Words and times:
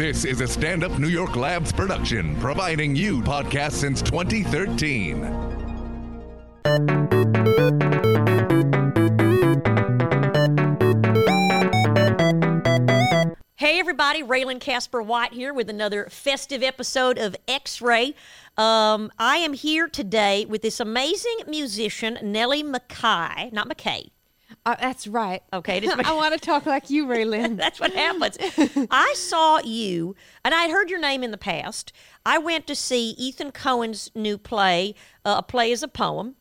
This 0.00 0.24
is 0.24 0.40
a 0.40 0.46
stand 0.48 0.82
up 0.82 0.98
New 0.98 1.08
York 1.08 1.36
Labs 1.36 1.72
production, 1.72 2.34
providing 2.36 2.96
you 2.96 3.20
podcasts 3.20 3.72
since 3.72 4.00
2013. 4.00 5.24
Hey 13.56 13.78
everybody, 13.78 14.22
Raylan 14.22 14.58
Casper 14.58 15.02
White 15.02 15.34
here 15.34 15.52
with 15.52 15.68
another 15.68 16.06
festive 16.06 16.62
episode 16.62 17.18
of 17.18 17.36
X 17.46 17.82
Ray. 17.82 18.14
Um, 18.56 19.12
I 19.18 19.36
am 19.36 19.52
here 19.52 19.86
today 19.86 20.46
with 20.46 20.62
this 20.62 20.80
amazing 20.80 21.40
musician, 21.46 22.18
Nellie 22.22 22.64
McKay, 22.64 23.52
not 23.52 23.68
McKay. 23.68 24.08
Uh, 24.66 24.76
that's 24.78 25.06
right. 25.06 25.42
Okay, 25.52 25.88
I 26.04 26.12
want 26.12 26.34
to 26.34 26.40
talk 26.40 26.66
like 26.66 26.90
you, 26.90 27.06
Raylan. 27.06 27.56
That's 27.58 27.80
what 27.80 27.92
happens. 27.94 28.36
I 28.90 29.14
saw 29.16 29.58
you, 29.60 30.14
and 30.44 30.54
I 30.54 30.62
had 30.62 30.70
heard 30.70 30.90
your 30.90 31.00
name 31.00 31.24
in 31.24 31.30
the 31.30 31.38
past. 31.38 31.92
I 32.26 32.38
went 32.38 32.66
to 32.66 32.74
see 32.74 33.10
Ethan 33.12 33.52
Coen's 33.52 34.10
new 34.14 34.36
play, 34.36 34.94
uh, 35.24 35.36
A 35.38 35.42
Play 35.42 35.70
is 35.70 35.82
a 35.82 35.88
Poem. 35.88 36.36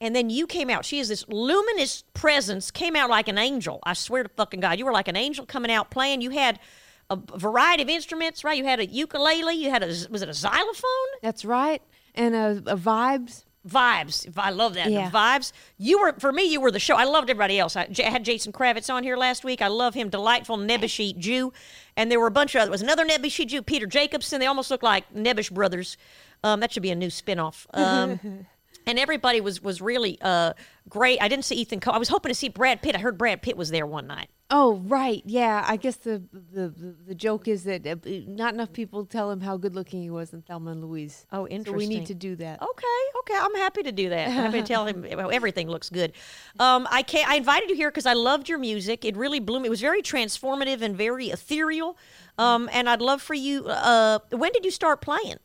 And 0.00 0.14
then 0.14 0.28
you 0.28 0.46
came 0.46 0.68
out. 0.68 0.84
She 0.84 0.98
is 0.98 1.08
this 1.08 1.24
luminous 1.26 2.04
presence, 2.12 2.70
came 2.70 2.94
out 2.94 3.08
like 3.08 3.28
an 3.28 3.38
angel. 3.38 3.80
I 3.82 3.94
swear 3.94 4.22
to 4.22 4.28
fucking 4.28 4.60
God. 4.60 4.78
You 4.78 4.84
were 4.84 4.92
like 4.92 5.08
an 5.08 5.16
angel 5.16 5.46
coming 5.46 5.70
out 5.70 5.90
playing. 5.90 6.20
You 6.20 6.30
had 6.30 6.60
a 7.08 7.16
variety 7.16 7.82
of 7.82 7.88
instruments, 7.88 8.44
right? 8.44 8.58
You 8.58 8.64
had 8.64 8.78
a 8.78 8.86
ukulele. 8.86 9.54
You 9.54 9.70
had 9.70 9.82
a, 9.82 9.86
was 10.10 10.20
it 10.22 10.28
a 10.28 10.34
xylophone? 10.34 11.08
that's 11.22 11.44
right. 11.46 11.80
And 12.14 12.34
a, 12.34 12.62
uh, 12.66 12.76
vibes. 12.76 13.44
Vibes. 13.66 14.30
I 14.36 14.50
love 14.50 14.74
that. 14.74 14.90
Yeah. 14.90 15.10
The 15.10 15.16
vibes. 15.16 15.52
You 15.78 16.00
were, 16.00 16.12
for 16.18 16.32
me, 16.32 16.44
you 16.44 16.60
were 16.60 16.70
the 16.70 16.78
show. 16.78 16.94
I 16.96 17.04
loved 17.04 17.28
everybody 17.30 17.58
else. 17.58 17.74
I, 17.76 17.86
J- 17.86 18.04
I 18.04 18.10
had 18.10 18.24
Jason 18.24 18.52
Kravits 18.52 18.92
on 18.92 19.02
here 19.02 19.16
last 19.16 19.44
week. 19.44 19.60
I 19.60 19.68
love 19.68 19.94
him. 19.94 20.08
Delightful 20.08 20.56
Nebuchadnezzar 20.56 21.20
Jew. 21.20 21.52
And 21.96 22.10
there 22.10 22.20
were 22.20 22.26
a 22.28 22.30
bunch 22.30 22.54
of, 22.54 22.62
there 22.62 22.70
was 22.70 22.82
another 22.82 23.04
Nebuchadnezzar 23.04 23.58
Jew, 23.60 23.62
Peter 23.62 23.86
Jacobson. 23.86 24.38
They 24.40 24.46
almost 24.46 24.70
look 24.70 24.82
like 24.82 25.12
Nebush 25.14 25.50
brothers. 25.50 25.96
Um, 26.44 26.60
that 26.60 26.72
should 26.72 26.82
be 26.82 26.90
a 26.90 26.94
new 26.94 27.08
spinoff. 27.08 27.66
Um, 27.74 28.46
and 28.86 28.98
everybody 28.98 29.40
was 29.40 29.62
was 29.62 29.80
really 29.80 30.18
uh, 30.22 30.52
great. 30.88 31.20
I 31.20 31.28
didn't 31.28 31.44
see 31.44 31.56
Ethan. 31.56 31.80
I 31.86 31.98
was 31.98 32.08
hoping 32.08 32.30
to 32.30 32.34
see 32.34 32.48
Brad 32.48 32.82
Pitt. 32.82 32.94
I 32.94 32.98
heard 32.98 33.18
Brad 33.18 33.42
Pitt 33.42 33.56
was 33.56 33.70
there 33.70 33.86
one 33.86 34.06
night. 34.06 34.28
Oh, 34.48 34.76
right. 34.76 35.22
Yeah. 35.26 35.64
I 35.66 35.76
guess 35.76 35.96
the 35.96 36.22
the, 36.32 36.72
the, 37.04 37.14
joke 37.16 37.48
is 37.48 37.64
that 37.64 37.84
uh, 37.84 37.96
not 38.28 38.54
enough 38.54 38.72
people 38.72 39.04
tell 39.04 39.28
him 39.28 39.40
how 39.40 39.56
good 39.56 39.74
looking 39.74 40.00
he 40.00 40.10
was 40.10 40.32
in 40.32 40.42
Thelma 40.42 40.70
and 40.70 40.84
Louise. 40.84 41.26
Oh, 41.32 41.48
So 41.48 41.72
we 41.72 41.88
need 41.88 42.06
to 42.06 42.14
do 42.14 42.36
that. 42.36 42.62
Okay, 42.62 43.18
okay, 43.18 43.34
I'm 43.36 43.54
happy 43.56 43.82
to 43.82 43.90
do 43.90 44.08
that. 44.10 44.28
I'm 44.28 44.34
happy 44.34 44.60
to 44.60 44.66
tell 44.66 44.86
him 44.86 45.04
well, 45.16 45.32
everything 45.32 45.68
looks 45.68 45.90
good. 45.90 46.12
Um, 46.60 46.86
I 46.92 47.02
can 47.02 47.28
I 47.28 47.36
invited 47.36 47.70
you 47.70 47.76
here 47.76 47.90
because 47.90 48.06
I 48.06 48.12
loved 48.12 48.48
your 48.48 48.58
music. 48.58 49.04
It 49.04 49.16
really 49.16 49.40
blew 49.40 49.58
me. 49.58 49.66
It 49.66 49.70
was 49.70 49.80
very 49.80 50.02
transformative 50.02 50.80
and 50.80 50.96
very 50.96 51.30
ethereal. 51.30 51.98
Um, 52.38 52.70
and 52.72 52.88
I'd 52.88 53.00
love 53.00 53.22
for 53.22 53.34
you. 53.34 53.66
Uh, 53.66 54.20
when 54.30 54.52
did 54.52 54.64
you 54.64 54.70
start 54.70 55.00
playing? 55.00 55.38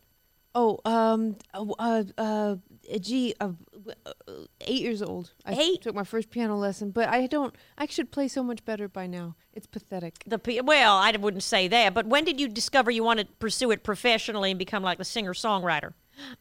Oh, 0.53 0.79
um, 0.83 1.37
uh, 1.53 2.03
uh, 2.17 2.55
gee, 2.99 3.33
uh, 3.39 3.51
eight 4.61 4.81
years 4.81 5.01
old. 5.01 5.31
I 5.45 5.53
Eight? 5.53 5.81
took 5.81 5.95
my 5.95 6.03
first 6.03 6.29
piano 6.29 6.55
lesson, 6.57 6.91
but 6.91 7.09
I 7.09 7.27
don't. 7.27 7.55
I 7.77 7.85
should 7.87 8.11
play 8.11 8.27
so 8.27 8.43
much 8.43 8.63
better 8.65 8.87
by 8.87 9.07
now. 9.07 9.35
It's 9.53 9.67
pathetic. 9.67 10.23
The 10.25 10.39
p- 10.39 10.61
well, 10.61 10.95
I 10.97 11.11
wouldn't 11.11 11.43
say 11.43 11.67
that, 11.67 11.93
but 11.93 12.05
when 12.07 12.25
did 12.25 12.39
you 12.39 12.47
discover 12.47 12.91
you 12.91 13.03
wanted 13.03 13.27
to 13.27 13.33
pursue 13.35 13.71
it 13.71 13.83
professionally 13.83 14.51
and 14.51 14.59
become 14.59 14.83
like 14.83 14.99
a 14.99 15.05
singer 15.05 15.33
songwriter? 15.33 15.93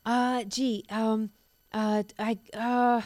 Uh, 0.05 0.45
gee, 0.45 0.85
um, 0.91 1.31
uh, 1.73 2.03
I, 2.19 2.39
uh, 2.55 3.01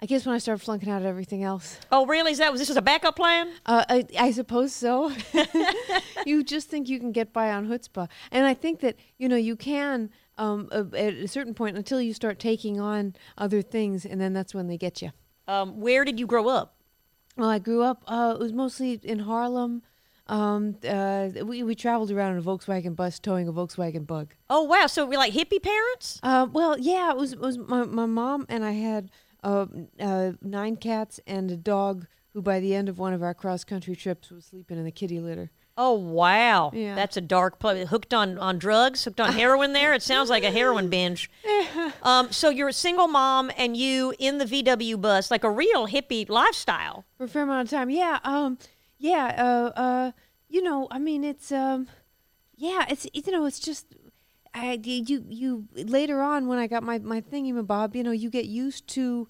I 0.00 0.06
guess 0.06 0.26
when 0.26 0.34
I 0.34 0.38
started 0.38 0.62
flunking 0.64 0.90
out 0.90 1.02
at 1.02 1.08
everything 1.08 1.42
else. 1.42 1.78
Oh, 1.90 2.06
really? 2.06 2.32
Is 2.32 2.38
that 2.38 2.50
was 2.52 2.60
this 2.60 2.68
was 2.68 2.76
a 2.76 2.82
backup 2.82 3.16
plan? 3.16 3.50
Uh, 3.64 3.84
I, 3.88 4.06
I 4.18 4.30
suppose 4.32 4.74
so. 4.74 5.12
you 6.26 6.42
just 6.44 6.68
think 6.68 6.88
you 6.88 6.98
can 6.98 7.12
get 7.12 7.32
by 7.32 7.50
on 7.50 7.68
chutzpah, 7.68 8.08
and 8.30 8.46
I 8.46 8.54
think 8.54 8.80
that 8.80 8.96
you 9.18 9.28
know 9.28 9.36
you 9.36 9.56
can 9.56 10.10
um, 10.38 10.68
at 10.72 11.14
a 11.14 11.28
certain 11.28 11.54
point 11.54 11.76
until 11.76 12.00
you 12.00 12.12
start 12.12 12.38
taking 12.38 12.80
on 12.80 13.14
other 13.38 13.62
things, 13.62 14.04
and 14.04 14.20
then 14.20 14.32
that's 14.32 14.54
when 14.54 14.66
they 14.66 14.76
get 14.76 15.02
you. 15.02 15.12
Um, 15.48 15.80
where 15.80 16.04
did 16.04 16.18
you 16.18 16.26
grow 16.26 16.48
up? 16.48 16.76
Well, 17.36 17.48
I 17.48 17.58
grew 17.58 17.82
up. 17.82 18.02
Uh, 18.06 18.32
it 18.34 18.40
was 18.40 18.52
mostly 18.52 19.00
in 19.02 19.20
Harlem. 19.20 19.82
Um, 20.28 20.76
uh, 20.88 21.28
we 21.44 21.62
we 21.62 21.74
traveled 21.74 22.10
around 22.10 22.32
in 22.32 22.38
a 22.38 22.42
Volkswagen 22.42 22.96
bus 22.96 23.20
towing 23.20 23.46
a 23.46 23.52
Volkswagen 23.52 24.06
Bug. 24.06 24.34
Oh, 24.50 24.62
wow. 24.62 24.86
So 24.86 25.06
we're 25.06 25.18
like 25.18 25.32
hippie 25.32 25.62
parents. 25.62 26.18
Uh, 26.22 26.48
well, 26.50 26.76
yeah, 26.78 27.10
it 27.10 27.16
was 27.16 27.34
it 27.34 27.38
was 27.40 27.58
my 27.58 27.84
my 27.84 28.06
mom 28.06 28.46
and 28.48 28.64
I 28.64 28.72
had 28.72 29.10
uh, 29.44 29.66
uh, 30.00 30.32
nine 30.42 30.76
cats 30.76 31.20
and 31.26 31.50
a 31.50 31.56
dog 31.56 32.06
who 32.32 32.42
by 32.42 32.58
the 32.58 32.74
end 32.74 32.88
of 32.88 32.98
one 32.98 33.12
of 33.12 33.22
our 33.22 33.34
cross 33.34 33.62
country 33.62 33.94
trips 33.94 34.30
was 34.30 34.46
sleeping 34.46 34.78
in 34.78 34.84
the 34.84 34.90
kitty 34.90 35.20
litter. 35.20 35.50
Oh 35.78 35.92
wow, 35.94 36.70
Yeah. 36.72 36.94
that's 36.94 37.16
a 37.16 37.20
dark 37.20 37.58
place. 37.58 37.88
Hooked 37.88 38.14
on 38.14 38.38
on 38.38 38.58
drugs, 38.58 39.04
hooked 39.04 39.20
on 39.20 39.32
heroin. 39.34 39.72
There, 39.74 39.92
it 39.92 40.02
sounds 40.02 40.30
like 40.30 40.42
a 40.44 40.50
heroin 40.50 40.88
binge. 40.88 41.30
Um, 42.02 42.30
so 42.30 42.50
you're 42.50 42.68
a 42.68 42.72
single 42.72 43.08
mom, 43.08 43.50
and 43.56 43.76
you 43.76 44.14
in 44.18 44.38
the 44.38 44.44
VW 44.44 45.00
bus, 45.00 45.30
like 45.30 45.42
a 45.44 45.50
real 45.50 45.88
hippie 45.88 46.28
lifestyle. 46.28 47.04
for 47.18 47.24
a 47.24 47.28
fair 47.28 47.42
amount 47.42 47.62
of 47.66 47.70
time. 47.70 47.90
Yeah, 47.90 48.20
um, 48.22 48.58
yeah, 48.98 49.34
uh, 49.36 49.78
uh, 49.78 50.12
you 50.48 50.62
know, 50.62 50.86
I 50.90 50.98
mean, 51.00 51.24
it's, 51.24 51.50
um, 51.50 51.88
yeah, 52.56 52.84
it's, 52.88 53.06
you 53.12 53.32
know, 53.32 53.44
it's 53.44 53.58
just, 53.58 53.86
I, 54.54 54.78
you, 54.82 55.24
you, 55.28 55.68
later 55.74 56.22
on 56.22 56.46
when 56.46 56.58
I 56.58 56.68
got 56.68 56.82
my, 56.84 56.98
my 57.00 57.20
thingy-mabob, 57.20 57.96
you 57.96 58.04
know, 58.04 58.12
you 58.12 58.30
get 58.30 58.44
used 58.46 58.86
to, 58.88 59.26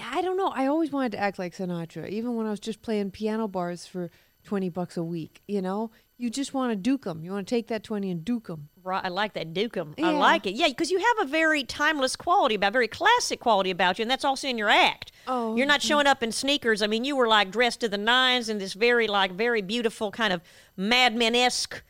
I 0.00 0.22
don't 0.22 0.36
know, 0.38 0.48
I 0.48 0.66
always 0.66 0.90
wanted 0.90 1.12
to 1.12 1.18
act 1.18 1.38
like 1.38 1.54
Sinatra, 1.54 2.08
even 2.08 2.36
when 2.36 2.46
I 2.46 2.50
was 2.50 2.60
just 2.60 2.80
playing 2.80 3.10
piano 3.10 3.46
bars 3.48 3.86
for 3.86 4.10
20 4.48 4.70
bucks 4.70 4.96
a 4.96 5.04
week, 5.04 5.42
you 5.46 5.60
know? 5.60 5.90
You 6.16 6.30
just 6.30 6.54
want 6.54 6.72
to 6.72 6.76
duke 6.76 7.04
them. 7.04 7.22
You 7.22 7.32
want 7.32 7.46
to 7.46 7.54
take 7.54 7.66
that 7.68 7.84
20 7.84 8.10
and 8.10 8.24
duke 8.24 8.46
them. 8.46 8.70
Right, 8.82 9.04
I 9.04 9.08
like 9.08 9.34
that 9.34 9.52
Dukem. 9.52 9.92
I 9.98 10.00
Yeah. 10.12 10.18
like 10.18 10.46
it. 10.46 10.54
Yeah, 10.54 10.68
because 10.68 10.90
you 10.90 10.98
have 10.98 11.26
a 11.26 11.30
very 11.30 11.62
timeless 11.64 12.16
quality 12.16 12.54
about, 12.54 12.72
very 12.72 12.88
classic 12.88 13.40
quality 13.40 13.70
about 13.70 13.98
you, 13.98 14.02
and 14.04 14.10
that's 14.10 14.24
also 14.24 14.48
in 14.48 14.56
your 14.56 14.70
act. 14.70 15.12
Oh, 15.26 15.54
you're 15.54 15.66
not 15.66 15.82
showing 15.82 16.06
up 16.06 16.22
in 16.22 16.32
sneakers. 16.32 16.80
I 16.80 16.86
mean, 16.86 17.04
you 17.04 17.14
were 17.14 17.28
like 17.28 17.50
dressed 17.50 17.80
to 17.80 17.88
the 17.90 17.98
nines 17.98 18.48
in 18.48 18.56
this 18.56 18.72
very 18.72 19.06
like 19.06 19.32
very 19.32 19.60
beautiful 19.60 20.10
kind 20.10 20.32
of 20.32 20.40
Mad 20.78 21.14
Men 21.14 21.34
esque 21.34 21.82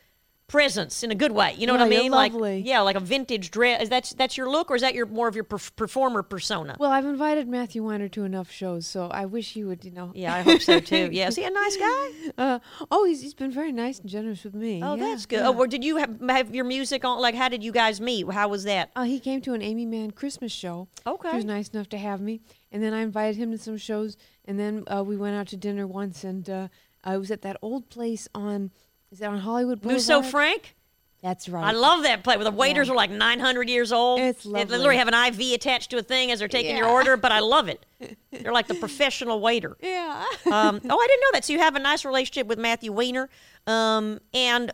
presence 0.49 1.03
in 1.03 1.11
a 1.11 1.15
good 1.15 1.31
way. 1.31 1.55
You 1.57 1.65
know 1.67 1.73
what 1.73 1.81
I 1.81 1.85
Oh, 1.85 1.89
mean? 1.89 2.11
Like 2.11 2.33
yeah, 2.65 2.81
like 2.81 2.97
a 2.97 2.99
vintage 2.99 3.51
dress. 3.51 3.83
Is 3.83 3.89
that's 3.89 4.13
that's 4.13 4.35
your 4.35 4.49
look, 4.49 4.69
or 4.69 4.75
is 4.75 4.81
that 4.81 4.93
your 4.93 5.05
more 5.05 5.27
of 5.29 5.35
your 5.35 5.45
perf- 5.45 5.73
performer 5.77 6.21
persona? 6.23 6.75
Well, 6.77 6.91
I've 6.91 7.05
invited 7.05 7.47
Matthew 7.47 7.83
Weiner 7.83 8.09
to 8.09 8.23
enough 8.25 8.51
shows, 8.51 8.85
so 8.87 9.07
I 9.07 9.25
wish 9.25 9.53
he 9.53 9.63
would, 9.63 9.85
you 9.85 9.91
know. 9.91 10.11
yeah, 10.13 10.33
I 10.35 10.41
hope 10.41 10.61
so 10.61 10.79
too. 10.81 11.09
Yeah, 11.19 11.27
is 11.29 11.35
he 11.37 11.43
a 11.45 11.49
nice 11.49 11.77
guy? 11.77 12.07
Uh, 12.37 12.59
oh, 12.91 13.05
he's, 13.05 13.21
he's 13.21 13.33
been 13.33 13.51
very 13.51 13.71
nice 13.71 13.99
and 13.99 14.09
generous 14.09 14.43
with 14.43 14.53
me. 14.55 14.81
Oh, 14.83 14.95
Yeah, 14.95 15.03
that's 15.05 15.25
good. 15.25 15.39
yeah. 15.39 15.47
Oh, 15.47 15.51
well, 15.51 15.67
did 15.67 15.83
you 15.83 15.97
have, 15.97 16.19
have 16.29 16.53
your 16.53 16.65
music 16.65 17.05
on? 17.05 17.19
Like, 17.21 17.35
how 17.35 17.47
did 17.49 17.63
you 17.63 17.71
guys 17.71 18.01
meet? 18.01 18.29
How 18.31 18.47
was 18.47 18.63
that? 18.65 18.91
Uh, 18.95 19.03
he 19.03 19.19
came 19.19 19.41
to 19.41 19.53
an 19.53 19.61
Aimee 19.61 19.85
Mann 19.85 20.11
Christmas 20.11 20.51
show. 20.51 20.87
Okay. 21.07 21.29
He 21.29 21.35
was 21.35 21.45
nice 21.45 21.69
enough 21.69 21.89
to 21.89 21.97
have 21.97 22.19
me. 22.21 22.41
And 22.71 22.81
then 22.83 22.93
I 22.93 23.01
invited 23.01 23.37
him 23.37 23.51
to 23.51 23.57
some 23.57 23.77
shows. 23.77 24.17
And 24.45 24.59
then 24.59 24.83
uh, 24.87 25.03
we 25.03 25.15
went 25.17 25.35
out 25.35 25.47
to 25.47 25.57
dinner 25.57 25.85
once. 25.87 26.23
And 26.23 26.49
uh, 26.49 26.67
I 27.03 27.17
was 27.17 27.31
at 27.31 27.41
that 27.43 27.57
old 27.61 27.89
place 27.89 28.27
on, 28.33 28.71
is 29.11 29.19
that 29.19 29.29
on 29.29 29.39
Hollywood 29.39 29.81
Boulevard? 29.81 29.95
Musso 29.97 30.21
Frank. 30.21 30.75
That's 31.21 31.49
right. 31.49 31.65
I 31.65 31.71
love 31.71 32.03
that 32.03 32.23
place 32.23 32.37
where 32.37 32.45
the 32.45 32.51
waiters 32.51 32.87
Yeah. 32.87 32.93
are 32.93 32.95
like 32.95 33.11
900 33.11 33.69
years 33.69 33.91
old. 33.91 34.21
It's 34.21 34.45
They 34.45 34.63
literally 34.63 34.95
have 34.95 35.09
an 35.09 35.13
IV 35.13 35.53
attached 35.53 35.89
to 35.91 35.97
a 35.97 36.01
thing 36.01 36.31
as 36.31 36.39
they're 36.39 36.47
taking 36.47 36.77
your 36.77 36.87
order, 36.87 37.17
but 37.17 37.33
I 37.33 37.39
love 37.39 37.67
it. 37.67 37.85
They're 38.31 38.53
like 38.53 38.67
the 38.67 38.75
professional 38.75 39.41
waiter. 39.41 39.75
Yeah. 39.81 40.23
Um, 40.45 40.79
oh, 40.89 40.97
I 40.99 41.07
didn't 41.07 41.21
know 41.21 41.31
that. 41.33 41.43
So 41.43 41.51
you 41.51 41.59
have 41.59 41.75
a 41.75 41.79
nice 41.79 42.05
relationship 42.05 42.47
with 42.47 42.57
Matthew 42.57 42.93
Weiner. 42.93 43.29
Um, 43.67 44.21
and 44.33 44.71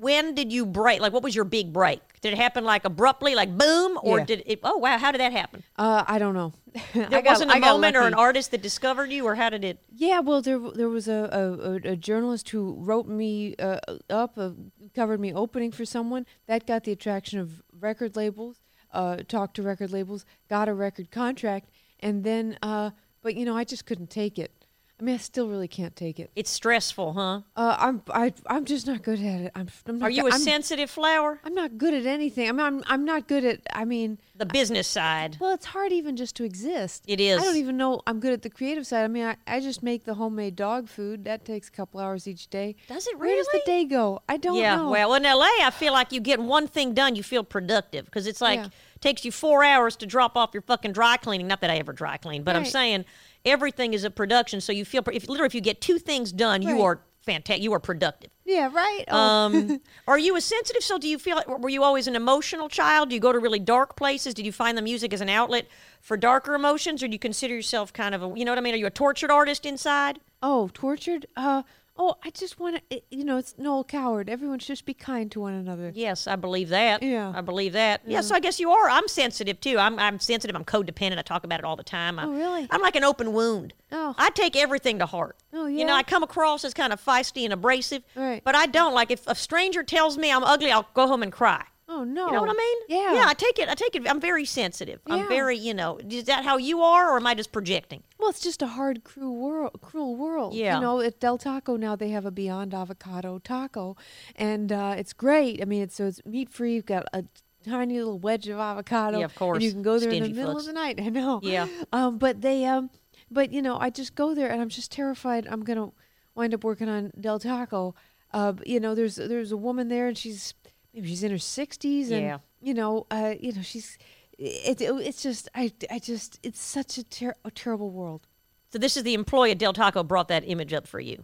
when 0.00 0.34
did 0.34 0.52
you 0.52 0.64
break? 0.66 1.00
Like, 1.00 1.12
what 1.12 1.22
was 1.22 1.34
your 1.34 1.44
big 1.44 1.72
break? 1.72 2.00
Did 2.20 2.32
it 2.32 2.36
happen 2.36 2.64
like 2.64 2.84
abruptly, 2.84 3.34
like 3.34 3.56
boom, 3.56 3.98
or 4.02 4.18
Yeah. 4.18 4.24
did 4.24 4.42
it? 4.46 4.60
Oh, 4.62 4.76
wow! 4.78 4.98
How 4.98 5.12
did 5.12 5.20
that 5.20 5.32
happen? 5.32 5.62
uh, 5.76 6.04
I 6.06 6.18
don't 6.18 6.34
know. 6.34 6.52
There 6.94 7.22
wasn't 7.24 7.50
a 7.52 7.58
moment 7.58 7.96
or 7.96 8.02
an 8.02 8.14
artist 8.14 8.50
that 8.52 8.62
discovered 8.62 9.10
you, 9.12 9.24
or 9.24 9.34
how 9.34 9.50
did 9.50 9.64
it? 9.64 9.78
Yeah, 9.94 10.20
well, 10.20 10.42
there 10.42 10.58
there 10.58 10.88
was 10.88 11.08
a 11.08 11.28
a, 11.32 11.88
a, 11.90 11.92
a 11.92 11.96
journalist 11.96 12.48
who 12.50 12.76
wrote 12.78 13.06
me 13.06 13.54
uh, 13.56 13.78
up, 14.10 14.34
uh, 14.36 14.50
covered 14.94 15.20
me 15.20 15.32
opening 15.32 15.72
for 15.72 15.84
someone. 15.84 16.26
That 16.46 16.66
got 16.66 16.84
the 16.84 16.92
attraction 16.92 17.38
of 17.38 17.62
record 17.72 18.16
labels. 18.16 18.60
Uh, 18.90 19.16
talked 19.28 19.54
to 19.56 19.62
record 19.62 19.92
labels, 19.92 20.24
got 20.48 20.66
a 20.66 20.72
record 20.72 21.10
contract, 21.10 21.68
and 22.00 22.24
then, 22.24 22.56
uh, 22.62 22.90
but 23.22 23.34
you 23.34 23.44
know, 23.44 23.54
I 23.54 23.64
just 23.64 23.84
couldn't 23.84 24.08
take 24.10 24.38
it. 24.38 24.57
I 25.00 25.04
mean, 25.04 25.14
I 25.14 25.18
still 25.18 25.48
really 25.48 25.68
can't 25.68 25.94
take 25.94 26.18
it. 26.18 26.28
It's 26.34 26.50
stressful, 26.50 27.12
huh? 27.12 27.42
Uh, 27.56 27.76
I'm 27.78 28.02
I, 28.10 28.32
I'm 28.48 28.64
just 28.64 28.88
not 28.88 29.02
good 29.04 29.20
at 29.20 29.40
it. 29.42 29.52
I'm, 29.54 29.68
I'm 29.86 29.98
not 29.98 30.06
Are 30.06 30.10
you 30.10 30.22
go- 30.22 30.28
a 30.28 30.32
I'm, 30.32 30.40
sensitive 30.40 30.90
flower? 30.90 31.38
I'm 31.44 31.54
not 31.54 31.78
good 31.78 31.94
at 31.94 32.04
anything. 32.04 32.48
I'm, 32.48 32.58
I'm 32.58 32.82
I'm 32.88 33.04
not 33.04 33.28
good 33.28 33.44
at. 33.44 33.60
I 33.72 33.84
mean, 33.84 34.18
The 34.34 34.44
business 34.46 34.88
side. 34.88 35.36
well, 35.40 35.54
it's 35.54 35.66
hard 35.66 35.92
even 35.92 36.16
just 36.16 36.34
to 36.36 36.44
exist. 36.44 37.04
It 37.06 37.20
is. 37.20 37.40
I 37.40 37.44
don't 37.44 37.56
even 37.56 37.76
know 37.76 38.00
I'm 38.08 38.18
good 38.18 38.32
at 38.32 38.42
the 38.42 38.50
creative 38.50 38.88
side. 38.88 39.04
I 39.04 39.08
mean, 39.08 39.24
I, 39.24 39.36
I 39.46 39.60
just 39.60 39.84
make 39.84 40.04
the 40.04 40.14
homemade 40.14 40.56
dog 40.56 40.88
food. 40.88 41.24
That 41.24 41.44
takes 41.44 41.68
a 41.68 41.72
couple 41.72 42.00
hours 42.00 42.26
each 42.26 42.48
day. 42.48 42.74
Does 42.88 43.06
it 43.06 43.16
really? 43.18 43.34
Where 43.34 43.44
does 43.44 43.52
the 43.52 43.62
day 43.66 43.84
go? 43.84 44.22
I 44.28 44.36
don't 44.36 44.56
yeah, 44.56 44.76
know. 44.76 44.90
well, 44.90 45.14
in 45.14 45.22
LA, 45.22 45.46
I 45.62 45.70
feel 45.72 45.92
like 45.92 46.10
you 46.10 46.20
get 46.20 46.40
one 46.40 46.66
thing 46.66 46.92
done, 46.94 47.14
you 47.14 47.22
feel 47.22 47.44
productive 47.44 48.04
because 48.06 48.26
it's 48.26 48.40
like 48.40 48.58
Yeah. 48.58 48.68
takes 49.00 49.24
you 49.24 49.30
four 49.30 49.62
hours 49.62 49.94
to 49.96 50.06
drop 50.06 50.36
off 50.36 50.50
your 50.52 50.62
fucking 50.62 50.90
dry 50.90 51.18
cleaning. 51.18 51.46
Not 51.46 51.60
that 51.60 51.70
I 51.70 51.76
ever 51.76 51.92
dry 51.92 52.16
clean, 52.16 52.42
but 52.42 52.56
I'm 52.56 52.64
saying 52.64 53.04
everything 53.48 53.94
is 53.94 54.04
a 54.04 54.10
production, 54.10 54.60
so 54.60 54.72
you 54.72 54.84
feel 54.84 55.02
if 55.12 55.28
literally 55.28 55.46
if 55.46 55.54
you 55.54 55.60
get 55.60 55.80
two 55.80 55.98
things 55.98 56.32
done, 56.32 56.62
you 56.62 56.82
are 56.82 57.00
fantastic. 57.20 57.62
You 57.62 57.72
are 57.74 57.80
productive. 57.80 58.30
Yeah, 58.44 58.70
right. 58.72 59.04
Oh. 59.08 59.18
Um, 59.18 59.80
are 60.08 60.18
you 60.18 60.36
a 60.36 60.40
sensitive? 60.40 60.82
So, 60.82 60.98
do 60.98 61.08
you 61.08 61.18
feel? 61.18 61.36
like 61.36 61.48
Were 61.48 61.68
you 61.68 61.82
always 61.82 62.06
an 62.06 62.16
emotional 62.16 62.68
child? 62.68 63.10
Do 63.10 63.14
you 63.14 63.20
go 63.20 63.32
to 63.32 63.38
really 63.38 63.58
dark 63.58 63.96
places? 63.96 64.34
Did 64.34 64.46
you 64.46 64.52
find 64.52 64.78
the 64.78 64.82
music 64.82 65.12
as 65.12 65.20
an 65.20 65.28
outlet 65.28 65.66
for 66.00 66.16
darker 66.16 66.54
emotions, 66.54 67.02
or 67.02 67.08
do 67.08 67.12
you 67.12 67.18
consider 67.18 67.54
yourself 67.54 67.92
kind 67.92 68.14
of 68.14 68.22
a, 68.22 68.32
you 68.36 68.44
know 68.44 68.52
what 68.52 68.58
I 68.58 68.62
mean? 68.62 68.74
Are 68.74 68.78
you 68.78 68.86
a 68.86 68.90
tortured 68.90 69.30
artist 69.30 69.66
inside? 69.66 70.20
oh, 70.42 70.70
tortured. 70.72 71.26
Uh, 71.36 71.62
oh, 71.98 72.14
I 72.24 72.30
just 72.30 72.58
want 72.60 72.76
to. 72.76 72.82
Eh, 72.96 73.00
you 73.10 73.24
know, 73.24 73.36
it's 73.38 73.54
Noel 73.58 73.84
Coward. 73.84 74.30
Everyone 74.30 74.58
should 74.58 74.68
just 74.68 74.86
be 74.86 74.94
kind 74.94 75.30
to 75.32 75.40
one 75.40 75.52
another. 75.54 75.92
Yes, 75.94 76.26
I 76.26 76.36
believe 76.36 76.68
that. 76.70 77.02
Yeah. 77.02 77.32
I 77.34 77.40
believe 77.40 77.72
that. 77.74 78.02
Yeah, 78.06 78.20
so 78.22 78.34
I 78.34 78.40
guess 78.40 78.58
you 78.60 78.70
are. 78.70 78.88
I'm 78.88 79.08
sensitive 79.08 79.60
too. 79.60 79.78
I'm 79.78 79.98
I'm 79.98 80.18
sensitive. 80.20 80.54
I'm 80.56 80.64
codependent. 80.64 81.18
I 81.18 81.22
talk 81.22 81.44
about 81.44 81.58
it 81.58 81.64
all 81.64 81.76
the 81.76 81.82
time. 81.82 82.18
Oh, 82.18 82.22
I'm, 82.22 82.28
Oh, 82.30 82.32
really? 82.32 82.66
I'm 82.70 82.80
like 82.80 82.96
an 82.96 83.04
open 83.04 83.32
wound. 83.32 83.74
Oh. 83.92 84.14
I 84.16 84.30
take 84.30 84.56
everything 84.56 84.98
to 85.00 85.06
heart. 85.06 85.36
Oh, 85.52 85.66
yeah. 85.66 85.78
You 85.80 85.84
know. 85.84 85.94
I 85.94 86.02
come 86.02 86.22
across 86.22 86.64
as 86.64 86.72
kind 86.74 86.92
of 86.92 87.04
feisty 87.04 87.44
and 87.44 87.52
abrasive. 87.52 88.02
Right. 88.14 88.42
But 88.44 88.54
I 88.54 88.66
don't. 88.66 88.94
Like 88.94 89.10
if 89.10 89.26
a 89.26 89.34
stranger 89.34 89.82
tells 89.82 90.16
me 90.16 90.30
I'm 90.32 90.44
ugly, 90.44 90.70
I'll 90.70 90.88
go 90.94 91.06
home 91.06 91.22
and 91.22 91.32
cry. 91.32 91.64
Oh 91.90 92.04
no. 92.04 92.26
You 92.26 92.32
know 92.32 92.40
what 92.42 92.50
I 92.50 92.52
mean? 92.52 92.78
Yeah. 92.88 93.14
Yeah, 93.14 93.24
I 93.26 93.34
take 93.34 93.58
it. 93.58 93.68
I 93.68 93.74
take 93.74 93.96
it. 93.96 94.06
I'm 94.08 94.20
very 94.20 94.44
sensitive. 94.44 95.00
I'm 95.06 95.26
very, 95.26 95.56
you 95.56 95.72
know. 95.72 95.98
Is 96.08 96.24
that 96.24 96.44
how 96.44 96.58
you 96.58 96.82
are, 96.82 97.10
or 97.12 97.16
am 97.16 97.26
I 97.26 97.34
just 97.34 97.50
projecting? 97.50 98.02
Well, 98.18 98.28
it's 98.28 98.40
just 98.40 98.60
a 98.60 98.66
hard, 98.66 99.04
cruel 99.04 99.36
world. 99.36 99.80
Cruel 99.80 100.14
world. 100.14 100.54
Yeah. 100.54 100.74
You 100.76 100.82
know, 100.82 101.00
at 101.00 101.18
Del 101.18 101.38
Taco 101.38 101.76
now 101.76 101.96
they 101.96 102.10
have 102.10 102.26
a 102.26 102.30
Beyond 102.30 102.74
Avocado 102.74 103.38
Taco, 103.38 103.96
and 104.36 104.70
uh, 104.70 104.94
it's 104.98 105.14
great. 105.14 105.62
I 105.62 105.64
mean, 105.64 105.82
it's 105.82 105.96
so 105.96 106.06
it's 106.06 106.24
meat 106.26 106.50
free. 106.50 106.74
You've 106.74 106.86
got 106.86 107.06
a 107.14 107.24
tiny 107.64 107.98
little 107.98 108.18
wedge 108.18 108.48
of 108.48 108.58
avocado. 108.58 109.18
Yeah, 109.18 109.24
of 109.24 109.34
course. 109.34 109.56
And 109.56 109.64
you 109.64 109.72
can 109.72 109.82
go 109.82 109.98
there 109.98 110.10
in 110.10 110.22
the 110.22 110.28
middle 110.28 110.58
of 110.58 110.66
the 110.66 110.72
night. 110.72 111.00
I 111.02 111.08
know. 111.08 111.40
Yeah. 111.42 111.68
Um, 111.92 112.18
but 112.18 112.42
they 112.42 112.64
um, 112.66 112.90
but 113.30 113.50
you 113.52 113.62
know, 113.62 113.78
I 113.78 113.88
just 113.90 114.14
go 114.14 114.34
there 114.34 114.50
and 114.50 114.60
I'm 114.60 114.68
just 114.68 114.92
terrified. 114.92 115.46
I'm 115.46 115.64
gonna 115.64 115.90
wind 116.34 116.52
up 116.54 116.64
working 116.64 116.88
on 116.88 117.12
Del 117.18 117.38
Taco. 117.38 117.94
Uh, 118.32 118.52
you 118.66 118.78
know, 118.78 118.94
there's 118.94 119.16
there's 119.16 119.52
a 119.52 119.56
woman 119.56 119.88
there 119.88 120.06
and 120.06 120.16
she's 120.18 120.52
maybe 120.94 121.08
she's 121.08 121.22
in 121.22 121.30
her 121.30 121.36
60s 121.36 122.10
and 122.10 122.22
Yeah. 122.22 122.38
you 122.60 122.74
know, 122.74 123.06
uh, 123.10 123.34
you 123.40 123.52
know, 123.52 123.62
she's. 123.62 123.98
It, 124.40 124.80
it, 124.80 124.90
it's 125.00 125.20
just 125.22 125.48
I, 125.54 125.72
I 125.90 125.98
just 125.98 126.38
it's 126.44 126.60
such 126.60 126.96
a, 126.96 127.02
ter- 127.04 127.34
a 127.44 127.50
terrible 127.50 127.90
world. 127.90 128.26
So 128.72 128.78
this 128.78 128.96
is 128.96 129.02
the 129.02 129.14
employee 129.14 129.50
at 129.50 129.58
Del 129.58 129.72
Taco 129.72 130.04
brought 130.04 130.28
that 130.28 130.44
image 130.46 130.72
up 130.72 130.86
for 130.86 131.00
you. 131.00 131.22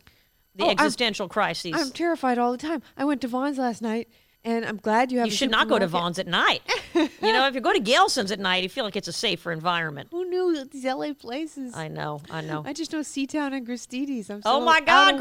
The 0.56 0.64
Oh, 0.64 0.66
I'm- 0.68 0.72
existential 0.72 1.28
crises. 1.28 1.74
I'm 1.76 1.90
terrified 1.92 2.38
all 2.38 2.50
the 2.50 2.58
time. 2.58 2.82
I 2.96 3.04
went 3.04 3.20
to 3.20 3.28
Vons 3.28 3.56
last 3.58 3.82
night, 3.82 4.08
and 4.44 4.64
I'm 4.64 4.76
glad 4.76 5.10
you 5.10 5.18
have. 5.18 5.26
you 5.26 5.32
should 5.32 5.50
not 5.50 5.68
go 5.68 5.78
to. 5.78 5.86
Vons 5.86 6.18
at 6.18 6.26
night. 6.26 6.62
you 6.94 7.08
know, 7.20 7.46
if 7.46 7.54
you 7.54 7.60
go 7.60 7.72
to 7.72 7.80
Gelson's 7.80 8.32
at 8.32 8.40
night, 8.40 8.62
you 8.62 8.68
feel 8.68 8.84
like 8.84 8.96
it's 8.96 9.08
a 9.08 9.12
safer 9.12 9.52
environment. 9.52 10.08
Who 10.10 10.28
knew 10.28 10.54
that 10.56 10.70
these 10.70 10.84
LA 10.84 11.12
places? 11.12 11.74
I 11.74 11.88
know, 11.88 12.20
I 12.30 12.40
know. 12.40 12.62
I 12.66 12.72
just 12.72 12.92
know 12.92 13.02
C-Town 13.02 13.52
and 13.52 13.66
Gristedes. 13.66 14.30
I'm 14.30 14.42
so 14.42 14.50
Oh 14.50 14.60
my 14.60 14.80
God, 14.80 15.14
of 15.14 15.20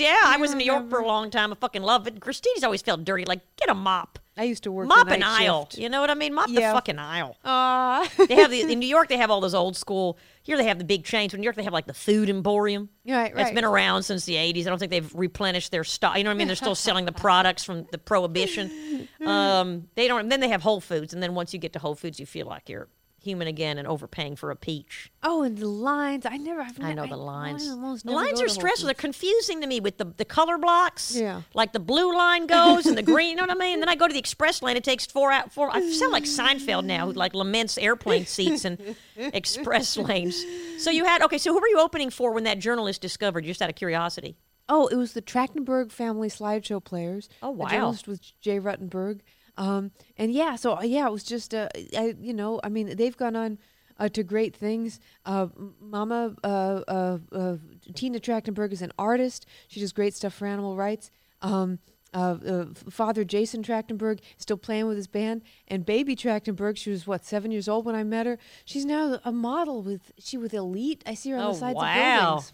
Yeah, 0.00 0.18
I 0.22 0.36
was 0.38 0.52
in 0.52 0.58
New 0.58 0.64
York 0.64 0.90
for 0.90 0.98
a 0.98 1.06
long 1.06 1.30
time. 1.30 1.52
I 1.52 1.56
fucking 1.56 1.82
love 1.82 2.06
it. 2.06 2.20
Gristedes 2.20 2.62
always 2.64 2.82
felt 2.82 3.04
dirty. 3.04 3.24
Like, 3.24 3.40
get 3.56 3.68
a 3.68 3.74
mop, 3.74 4.17
I 4.38 4.44
used 4.44 4.62
to 4.62 4.72
work 4.72 4.86
mop 4.88 5.08
the 5.08 5.14
an 5.14 5.22
aisle. 5.24 5.66
shift. 5.70 5.78
You 5.82 5.88
know 5.88 6.00
what 6.00 6.10
I 6.10 6.14
mean? 6.14 6.32
Mop 6.32 6.48
Yeah. 6.48 6.68
the 6.70 6.76
fucking 6.76 6.98
aisle. 6.98 7.36
Aw. 7.44 8.08
They 8.28 8.36
have 8.36 8.50
the 8.50 8.62
in 8.72 8.78
New 8.78 8.86
York. 8.86 9.08
They 9.08 9.16
have 9.16 9.30
all 9.30 9.40
those 9.40 9.54
old 9.54 9.76
school. 9.76 10.16
Here 10.42 10.56
they 10.56 10.64
have 10.66 10.78
the 10.78 10.84
big 10.84 11.04
chains. 11.04 11.34
In 11.34 11.40
New 11.40 11.44
York, 11.44 11.56
they 11.56 11.64
have 11.64 11.72
like 11.72 11.86
the 11.86 11.92
food 11.94 12.30
emporium. 12.30 12.88
Right, 13.06 13.26
It's 13.32 13.34
right. 13.34 13.54
been 13.54 13.64
around 13.64 14.04
since 14.04 14.24
the 14.24 14.34
'80s. 14.34 14.66
I 14.66 14.70
don't 14.70 14.78
think 14.78 14.90
they've 14.90 15.14
replenished 15.14 15.70
their 15.72 15.84
stock. 15.84 16.16
You 16.16 16.24
know 16.24 16.30
what 16.30 16.34
I 16.36 16.38
mean? 16.38 16.46
They're 16.46 16.56
still 16.56 16.74
selling 16.88 17.04
the 17.04 17.12
products 17.12 17.64
from 17.64 17.86
the 17.90 17.98
prohibition. 17.98 18.70
Um, 19.24 19.88
they 19.96 20.06
don't. 20.08 20.28
Then 20.28 20.40
they 20.40 20.48
have 20.48 20.62
Whole 20.62 20.80
Foods, 20.80 21.12
and 21.12 21.22
then 21.22 21.34
once 21.34 21.52
you 21.52 21.58
get 21.58 21.72
to 21.74 21.78
Whole 21.78 21.94
Foods, 21.96 22.18
you 22.20 22.24
feel 22.26 22.46
like 22.46 22.68
you're 22.68 22.88
human 23.22 23.48
again 23.48 23.78
and 23.78 23.86
overpaying 23.88 24.36
for 24.36 24.50
a 24.50 24.56
peach. 24.56 25.10
oh, 25.22 25.42
and 25.42 25.58
the 25.58 25.66
lines. 25.68 26.24
I 26.26 26.36
never. 26.36 26.60
I've 26.60 26.80
I 26.82 26.94
know 26.94 27.06
the 27.06 27.16
lines. 27.16 27.68
The 27.68 28.10
lines 28.12 28.40
are 28.40 28.48
stressful. 28.48 28.86
They're 28.86 28.94
confusing 28.94 29.60
to 29.60 29.66
me 29.66 29.80
with 29.80 29.98
the, 29.98 30.06
the 30.16 30.24
color 30.24 30.58
blocks. 30.58 31.14
Yeah. 31.16 31.42
Like 31.54 31.72
the 31.72 31.80
blue 31.80 32.16
line 32.16 32.46
goes 32.46 32.86
and 32.86 32.96
the 32.96 33.02
green. 33.14 33.30
You 33.30 33.36
know 33.36 33.42
what 33.42 33.50
I 33.50 33.54
mean? 33.54 33.74
And 33.74 33.82
then 33.82 33.88
I 33.88 33.94
go 33.96 34.06
to 34.06 34.12
the 34.12 34.18
express 34.18 34.62
lane. 34.62 34.76
It 34.76 34.84
takes 34.84 35.06
four 35.06 35.30
out 35.32 35.52
four. 35.52 35.68
I 35.74 35.80
sound 35.90 36.12
like 36.12 36.24
Seinfeld 36.24 36.84
now, 36.84 37.06
who 37.06 37.12
like 37.12 37.34
laments 37.34 37.76
airplane 37.78 38.26
seats 38.26 38.64
and 38.64 38.96
express 39.16 39.96
lanes. 39.96 40.44
So 40.78 40.90
you 40.90 41.04
had 41.04 41.22
okay. 41.22 41.38
So 41.38 41.52
who 41.52 41.60
were 41.60 41.68
you 41.68 41.80
opening 41.80 42.10
for 42.10 42.32
when 42.32 42.44
that 42.44 42.58
journalist 42.58 43.00
discovered? 43.02 43.44
Just 43.44 43.60
out 43.62 43.68
of 43.70 43.76
curiosity. 43.76 44.36
Oh, 44.70 44.86
it 44.88 44.96
was 44.96 45.14
the 45.14 45.22
Trachtenberg 45.22 45.90
family 45.90 46.28
slideshow 46.28 46.84
players. 46.84 47.30
Oh, 47.42 47.52
The 47.52 47.58
wow. 47.58 47.68
journalist 47.68 48.06
was 48.06 48.20
Jay 48.42 48.60
Ruttenberg. 48.60 49.20
Um, 49.58 49.90
and 50.16 50.32
yeah, 50.32 50.56
so 50.56 50.78
uh, 50.78 50.82
yeah, 50.82 51.06
it 51.06 51.12
was 51.12 51.24
just, 51.24 51.52
uh, 51.52 51.68
I, 51.96 52.14
you 52.18 52.32
know, 52.32 52.60
I 52.64 52.68
mean, 52.70 52.96
they've 52.96 53.16
gone 53.16 53.36
on 53.36 53.58
uh, 53.98 54.08
to 54.10 54.22
great 54.22 54.54
things. 54.54 55.00
Uh, 55.26 55.48
Mama 55.80 56.34
uh, 56.44 56.80
uh, 56.88 57.18
uh, 57.32 57.56
Tina 57.94 58.20
Trachtenberg 58.20 58.72
is 58.72 58.82
an 58.82 58.92
artist. 58.98 59.44
She 59.66 59.80
does 59.80 59.92
great 59.92 60.14
stuff 60.14 60.32
for 60.34 60.46
animal 60.46 60.76
rights. 60.76 61.10
Um, 61.42 61.80
uh, 62.14 62.36
uh, 62.46 62.64
Father 62.88 63.22
Jason 63.24 63.62
Trachtenberg 63.62 64.20
is 64.20 64.42
still 64.42 64.56
playing 64.56 64.86
with 64.86 64.96
his 64.96 65.06
band, 65.08 65.42
and 65.66 65.84
baby 65.84 66.16
Trachtenberg, 66.16 66.78
she 66.78 66.90
was 66.90 67.06
what 67.06 67.24
seven 67.24 67.50
years 67.50 67.68
old 67.68 67.84
when 67.84 67.94
I 67.94 68.02
met 68.04 68.24
her. 68.24 68.38
She's 68.64 68.86
now 68.86 69.20
a 69.24 69.32
model 69.32 69.82
with 69.82 70.12
she 70.18 70.38
with 70.38 70.54
Elite. 70.54 71.02
I 71.04 71.12
see 71.14 71.30
her 71.32 71.36
on 71.36 71.42
Oh, 71.48 71.52
the 71.52 71.58
sides 71.58 71.76
wow. 71.76 71.82
of 71.82 72.26
buildings. 72.30 72.52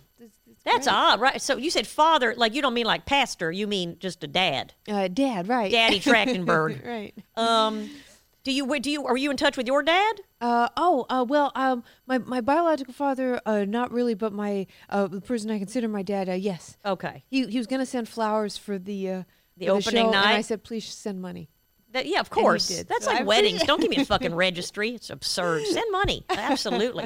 That's 0.65 0.87
great. 0.87 0.95
odd, 0.95 1.21
right? 1.21 1.41
So 1.41 1.57
you 1.57 1.71
said 1.71 1.87
father, 1.87 2.35
like 2.37 2.55
you 2.55 2.63
don't 2.63 2.75
mean 2.75 2.87
like 2.87 3.07
pastor. 3.07 3.53
You 3.53 3.67
mean 3.67 3.97
just 3.99 4.25
a 4.25 4.27
dad, 4.27 4.75
Uh, 4.89 5.09
dad, 5.09 5.49
right? 5.49 5.71
Daddy 5.71 6.01
Trachtenberg. 6.01 6.87
right. 6.87 7.15
Um, 7.37 7.91
do 8.45 8.53
you 8.53 8.79
do 8.81 8.91
you 8.91 9.07
are 9.07 9.17
you 9.17 9.31
in 9.31 9.37
touch 9.37 9.57
with 9.57 9.67
your 9.67 9.83
dad? 9.83 10.21
Uh, 10.41 10.69
oh, 10.77 11.07
uh, 11.09 11.25
well, 11.27 11.51
um, 11.55 11.83
my, 12.07 12.19
my 12.19 12.41
biological 12.43 12.93
father, 12.93 13.41
uh, 13.47 13.65
not 13.65 13.91
really, 13.91 14.15
but 14.15 14.33
my 14.33 14.67
uh, 14.91 15.07
the 15.07 15.21
person 15.21 15.51
I 15.51 15.59
consider 15.59 15.89
my 15.89 16.03
dad, 16.03 16.29
uh, 16.29 16.33
yes. 16.33 16.77
Okay. 16.85 17.25
He 17.29 17.47
he 17.47 17.59
was 17.59 17.67
gonna 17.67 17.87
send 17.87 18.09
flowers 18.09 18.57
for 18.59 18.79
the 18.79 19.11
uh, 19.11 19.23
The 19.57 19.67
for 19.67 19.73
opening 19.73 20.05
show, 20.07 20.07
and 20.09 20.17
I 20.17 20.43
said, 20.43 20.63
please 20.63 20.85
send 20.87 21.23
money. 21.23 21.49
That, 21.95 22.07
yeah, 22.07 22.19
of 22.19 22.29
course. 22.29 22.83
That's 22.83 23.05
so 23.05 23.13
like 23.13 23.25
weddings. 23.25 23.63
Don't 23.63 23.81
give 23.81 23.89
me 23.89 23.99
a 23.99 24.05
fucking 24.05 24.35
registry. 24.35 24.91
It's 24.91 25.11
absurd. 25.11 25.65
Send 25.65 25.93
money. 25.93 26.25
Absolutely. 26.29 27.05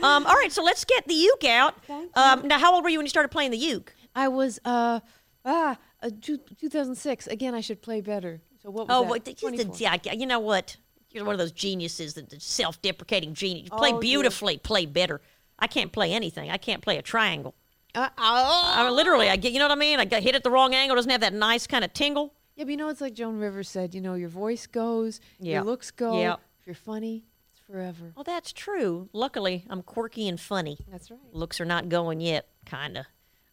Um, 0.00 0.24
all 0.26 0.34
right, 0.34 0.52
so 0.52 0.62
let's 0.62 0.84
get 0.84 1.08
the 1.08 1.14
uke 1.14 1.44
out. 1.44 1.74
Um, 2.14 2.46
now, 2.46 2.60
how 2.60 2.72
old 2.72 2.84
were 2.84 2.88
you 2.88 3.00
when 3.00 3.04
you 3.04 3.10
started 3.10 3.30
playing 3.30 3.50
the 3.50 3.58
uke? 3.58 3.92
I 4.14 4.28
was 4.28 4.60
uh 4.64 5.00
ah 5.44 5.76
uh, 6.02 6.10
two, 6.20 6.38
2006. 6.38 7.26
Again, 7.26 7.52
I 7.52 7.60
should 7.60 7.82
play 7.82 8.00
better. 8.00 8.40
So 8.62 8.70
what 8.70 8.86
was 8.86 8.96
Oh, 8.96 9.12
that? 9.12 9.36
just 9.36 9.56
the, 9.56 9.76
yeah, 9.78 10.12
you 10.12 10.26
know 10.26 10.38
what? 10.38 10.76
You're 11.10 11.24
one 11.24 11.34
of 11.34 11.38
those 11.40 11.52
geniuses, 11.52 12.14
the, 12.14 12.24
self-deprecating 12.38 13.34
genius. 13.34 13.68
You 13.72 13.76
play 13.76 13.92
Oh, 13.92 13.98
beautifully, 13.98 14.58
play 14.58 14.86
better. 14.86 15.20
I 15.58 15.66
can't 15.66 15.90
play 15.90 16.12
anything. 16.12 16.48
I 16.48 16.58
can't 16.58 16.82
play 16.82 16.96
a 16.96 17.02
triangle. 17.02 17.56
Uh, 17.94 18.08
oh. 18.18 18.72
I 18.76 18.88
literally, 18.90 19.28
I 19.28 19.34
get. 19.36 19.52
You 19.52 19.58
know 19.58 19.64
what 19.64 19.72
I 19.72 19.80
mean? 19.80 19.98
I 19.98 20.04
got 20.04 20.22
hit 20.22 20.36
at 20.36 20.44
the 20.44 20.50
wrong 20.50 20.74
angle. 20.74 20.94
Doesn't 20.94 21.10
have 21.10 21.22
that 21.22 21.34
nice 21.34 21.66
kind 21.66 21.84
of 21.84 21.92
tingle. 21.92 22.34
Yeah, 22.58 22.64
but 22.64 22.70
you 22.72 22.76
know, 22.76 22.88
it's 22.88 23.00
like 23.00 23.14
Joan 23.14 23.38
Rivers 23.38 23.68
said. 23.68 23.94
You 23.94 24.00
know, 24.00 24.14
your 24.14 24.28
voice 24.28 24.66
goes, 24.66 25.20
Yeah. 25.38 25.54
your 25.54 25.62
looks 25.64 25.92
go. 25.92 26.20
Yeah. 26.20 26.34
If 26.60 26.66
you're 26.66 26.74
funny, 26.74 27.24
it's 27.52 27.60
forever. 27.60 28.12
Well, 28.16 28.24
that's 28.24 28.52
true. 28.52 29.08
Luckily, 29.12 29.64
I'm 29.70 29.82
quirky 29.82 30.26
and 30.28 30.40
funny. 30.40 30.78
That's 30.90 31.08
right. 31.10 31.20
looks 31.32 31.60
are 31.60 31.64
not 31.64 31.88
going 31.88 32.20
yet, 32.20 32.48
kinda. 32.66 33.06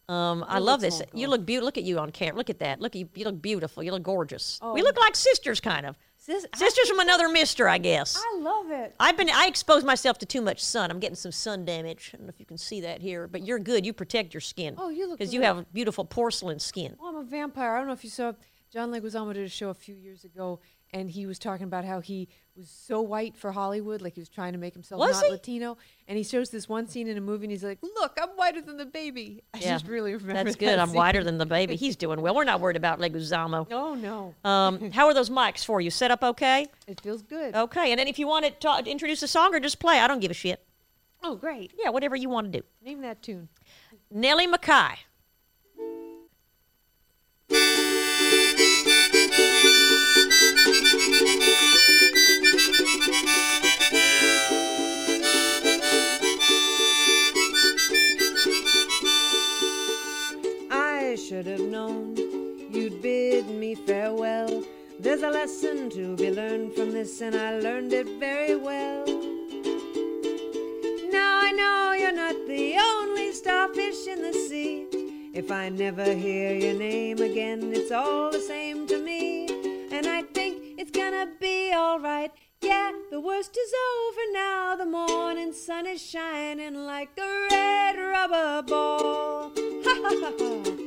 Um, 0.08 0.44
I 0.48 0.58
love 0.58 0.80
this. 0.80 1.02
You 1.14 1.26
look 1.28 1.44
beautiful. 1.46 1.66
Look 1.66 1.78
at 1.78 1.84
you 1.84 1.98
on 1.98 2.10
camera. 2.12 2.36
Look 2.36 2.48
at 2.50 2.60
that. 2.60 2.80
Look, 2.80 2.94
you, 2.94 3.08
you 3.14 3.24
look 3.24 3.40
beautiful. 3.42 3.82
You 3.82 3.90
look 3.92 4.04
gorgeous. 4.04 4.58
We 4.62 4.80
Oh. 4.80 4.84
look 4.84 4.98
like 5.00 5.16
sisters, 5.16 5.58
kind 5.60 5.84
of. 5.86 5.96
Sis- 6.16 6.46
I- 6.52 6.58
Sisters 6.58 6.88
from 6.88 7.00
another 7.00 7.28
mister, 7.28 7.68
I 7.68 7.78
guess. 7.78 8.16
I 8.16 8.38
love 8.38 8.70
it. 8.70 8.94
I've 9.00 9.16
been. 9.16 9.28
I 9.30 9.46
expose 9.46 9.82
myself 9.84 10.18
to 10.18 10.26
too 10.26 10.40
much 10.42 10.62
sun. 10.64 10.90
I'm 10.92 10.98
getting 11.00 11.16
some 11.16 11.32
sun 11.32 11.64
damage. 11.64 12.10
I 12.12 12.16
don't 12.18 12.26
know 12.26 12.30
if 12.32 12.38
you 12.40 12.46
can 12.46 12.58
see 12.58 12.80
that 12.82 13.00
here, 13.00 13.26
but 13.28 13.44
you're 13.44 13.58
good. 13.60 13.84
You 13.86 13.92
protect 13.92 14.32
your 14.34 14.40
skin. 14.40 14.74
Oh, 14.78 14.88
you 14.90 15.08
look 15.08 15.18
because 15.18 15.32
you 15.34 15.42
have 15.42 15.72
beautiful 15.72 16.04
porcelain 16.04 16.58
skin. 16.60 16.96
Oh, 17.00 17.08
I'm 17.08 17.16
a 17.16 17.22
vampire. 17.24 17.74
I 17.74 17.78
don't 17.78 17.86
know 17.88 17.92
if 17.92 18.02
you 18.04 18.10
saw 18.10 18.32
John 18.76 18.90
Leguizamo 18.92 19.32
did 19.32 19.42
a 19.44 19.48
show 19.48 19.70
a 19.70 19.74
few 19.74 19.94
years 19.94 20.22
ago, 20.24 20.60
and 20.92 21.08
he 21.10 21.24
was 21.24 21.38
talking 21.38 21.64
about 21.64 21.86
how 21.86 22.00
he 22.00 22.28
was 22.54 22.68
so 22.68 23.00
white 23.00 23.34
for 23.34 23.50
Hollywood, 23.50 24.02
like 24.02 24.12
he 24.14 24.20
was 24.20 24.28
trying 24.28 24.52
to 24.52 24.58
make 24.58 24.74
himself 24.74 24.98
Was 24.98 25.16
not 25.16 25.24
he? 25.24 25.30
Latino. 25.30 25.78
And 26.06 26.18
he 26.18 26.22
shows 26.22 26.50
this 26.50 26.68
one 26.68 26.86
scene 26.86 27.08
in 27.08 27.16
a 27.16 27.22
movie, 27.22 27.46
and 27.46 27.50
he's 27.52 27.64
like, 27.64 27.78
"Look, 27.82 28.18
I'm 28.20 28.28
whiter 28.36 28.60
than 28.60 28.76
the 28.76 28.84
baby." 28.84 29.42
I 29.54 29.60
Yeah, 29.60 29.70
just 29.70 29.86
really 29.86 30.12
remember. 30.14 30.44
That's 30.44 30.56
that 30.56 30.60
good. 30.60 30.78
I'm 30.78 30.88
scene. 30.88 30.96
whiter 30.96 31.24
than 31.24 31.38
the 31.38 31.46
baby. 31.46 31.74
He's 31.84 31.96
doing 31.96 32.20
well. 32.20 32.34
We're 32.34 32.44
not 32.44 32.60
worried 32.60 32.76
about 32.76 32.98
Leguizamo. 33.00 33.66
Oh 33.70 33.94
no, 33.94 34.34
Um, 34.44 34.90
how 34.98 35.06
are 35.06 35.14
those 35.14 35.30
mics 35.30 35.64
for 35.64 35.80
you? 35.80 35.88
Set 35.90 36.10
up 36.10 36.22
okay? 36.22 36.66
it 36.86 37.00
feels 37.00 37.22
good. 37.22 37.54
Okay. 37.54 37.92
And 37.92 37.98
then 37.98 38.08
if 38.08 38.18
you 38.18 38.26
want 38.26 38.44
to 38.44 38.50
ta- 38.50 38.82
introduce 38.84 39.22
a 39.22 39.28
song 39.28 39.54
or 39.54 39.58
just 39.60 39.78
play, 39.78 40.00
I 40.00 40.06
don't 40.06 40.20
give 40.20 40.30
a 40.30 40.34
shit. 40.34 40.62
Oh, 41.22 41.34
great. 41.34 41.72
Yeah, 41.82 41.88
whatever 41.88 42.14
you 42.14 42.28
want 42.28 42.52
to 42.52 42.58
do. 42.60 42.64
Name 42.84 43.00
that 43.00 43.22
tune. 43.22 43.48
Nellie 44.10 44.46
Mackay. 44.46 44.96
Should 61.36 61.46
have 61.46 61.68
known 61.68 62.16
you'd 62.16 63.02
bid 63.02 63.46
me 63.50 63.74
farewell. 63.74 64.64
There's 64.98 65.22
a 65.22 65.28
lesson 65.28 65.90
to 65.90 66.16
be 66.16 66.30
learned 66.30 66.72
from 66.72 66.92
this, 66.92 67.20
and 67.20 67.36
I 67.36 67.58
learned 67.58 67.92
it 67.92 68.08
very 68.18 68.56
well. 68.56 69.04
Now 71.12 71.40
I 71.42 71.52
know 71.52 71.92
you're 71.92 72.18
not 72.24 72.36
the 72.48 72.78
only 72.78 73.32
starfish 73.32 74.06
in 74.06 74.22
the 74.22 74.32
sea. 74.32 74.86
If 75.34 75.52
I 75.52 75.68
never 75.68 76.10
hear 76.14 76.54
your 76.54 76.72
name 76.72 77.18
again, 77.18 77.70
it's 77.74 77.92
all 77.92 78.30
the 78.30 78.40
same 78.40 78.86
to 78.86 78.98
me. 78.98 79.46
And 79.92 80.06
I 80.06 80.22
think 80.22 80.62
it's 80.78 80.90
gonna 80.90 81.28
be 81.38 81.74
alright. 81.74 82.32
Yeah, 82.62 82.92
the 83.10 83.20
worst 83.20 83.54
is 83.54 83.72
over 83.92 84.32
now. 84.32 84.76
The 84.76 84.86
morning 84.86 85.52
sun 85.52 85.86
is 85.86 86.00
shining 86.00 86.86
like 86.86 87.10
a 87.18 87.48
red 87.50 87.98
rubber 87.98 88.62
ball. 88.62 89.52
Ha 89.86 89.94
ha 90.02 90.14
ha 90.20 90.32
ha. 90.38 90.85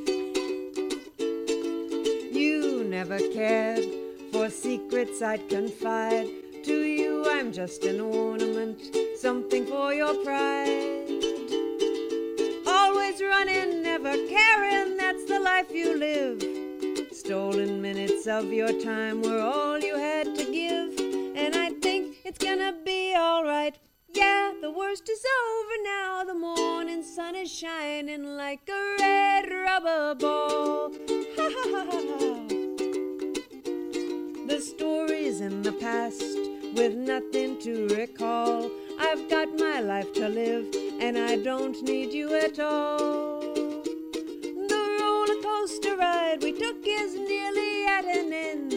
Never 2.89 3.19
cared 3.19 3.85
for 4.31 4.49
secrets 4.49 5.21
I'd 5.21 5.47
confide. 5.47 6.27
To 6.63 6.73
you, 6.73 7.23
I'm 7.29 7.51
just 7.51 7.83
an 7.83 7.99
ornament, 7.99 8.81
something 9.15 9.67
for 9.67 9.93
your 9.93 10.15
pride. 10.23 11.05
Always 12.65 13.21
running, 13.21 13.83
never 13.83 14.11
caring, 14.27 14.97
that's 14.97 15.23
the 15.25 15.39
life 15.39 15.69
you 15.69 15.99
live. 15.99 16.41
Stolen 17.11 17.79
minutes 17.79 18.25
of 18.25 18.51
your 18.51 18.73
time 18.81 19.21
were 19.21 19.39
all 19.39 19.77
you 19.77 19.95
had 19.95 20.35
to 20.35 20.45
give. 20.51 20.99
And 21.37 21.55
I 21.55 21.69
think 21.83 22.15
it's 22.25 22.43
gonna 22.43 22.73
be 22.83 23.15
alright. 23.15 23.77
Yeah, 24.15 24.53
the 24.63 24.71
worst 24.71 25.07
is 25.07 25.23
over 25.47 25.83
now. 25.83 26.23
The 26.23 26.33
morning 26.33 27.03
sun 27.03 27.35
is 27.35 27.53
shining 27.53 28.35
like 28.35 28.67
a 28.67 28.95
red 28.99 29.51
rubber 29.51 30.15
ball. 30.15 30.91
Ha 31.37 31.49
ha 31.55 31.69
ha 31.69 31.85
ha 31.91 32.17
ha. 32.19 32.58
The 34.49 34.59
stories 34.59 35.41
in 35.41 35.61
the 35.61 35.73
past 35.73 36.23
with 36.73 36.95
nothing 36.95 37.61
to 37.61 37.87
recall. 37.89 38.71
I've 38.99 39.29
got 39.29 39.47
my 39.59 39.79
life 39.79 40.11
to 40.13 40.27
live 40.27 40.73
and 40.99 41.19
I 41.19 41.35
don't 41.35 41.79
need 41.83 42.11
you 42.11 42.33
at 42.33 42.59
all. 42.59 43.41
The 43.41 44.97
roller 44.99 45.39
coaster 45.43 45.95
ride 45.95 46.41
we 46.41 46.53
took 46.53 46.77
is 46.83 47.13
nearly 47.13 47.85
at 47.85 48.05
an 48.05 48.33
end. 48.33 48.73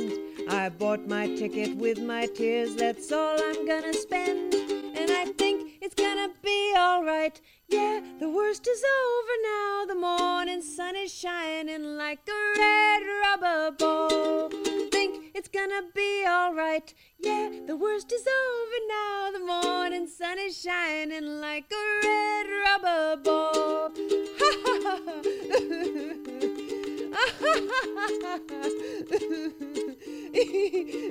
I 0.50 0.68
bought 0.68 1.08
my 1.08 1.26
ticket 1.26 1.74
with 1.78 1.98
my 2.02 2.26
tears, 2.26 2.76
that's 2.76 3.10
all 3.10 3.38
I'm 3.42 3.66
gonna 3.66 3.94
spend. 3.94 4.52
And 4.54 5.10
I 5.10 5.24
think 5.38 5.78
it's 5.80 5.94
gonna 5.94 6.28
be 6.42 6.74
alright. 6.76 7.40
Yeah, 7.68 8.02
the 8.20 8.28
worst 8.28 8.68
is 8.68 8.84
over 9.00 9.36
now. 9.42 9.84
The 9.86 9.94
morning 9.98 10.60
sun 10.60 10.96
is 10.96 11.14
shining 11.14 11.96
like 11.96 12.28
a 12.28 12.58
red 12.60 13.02
rubber 13.22 13.70
ball. 13.78 14.91
It's 15.34 15.48
gonna 15.48 15.80
be 15.94 16.26
alright. 16.28 16.92
Yeah, 17.18 17.48
the 17.66 17.74
worst 17.74 18.12
is 18.12 18.20
over 18.20 18.86
now. 18.88 19.30
The 19.32 19.40
morning 19.40 20.06
sun 20.06 20.38
is 20.38 20.60
shining 20.60 21.40
like 21.40 21.72
a 21.72 22.06
red 22.06 22.46
rubber 22.64 23.16
ball. 23.16 23.92
Ha 24.34 24.78
ha 24.84 24.92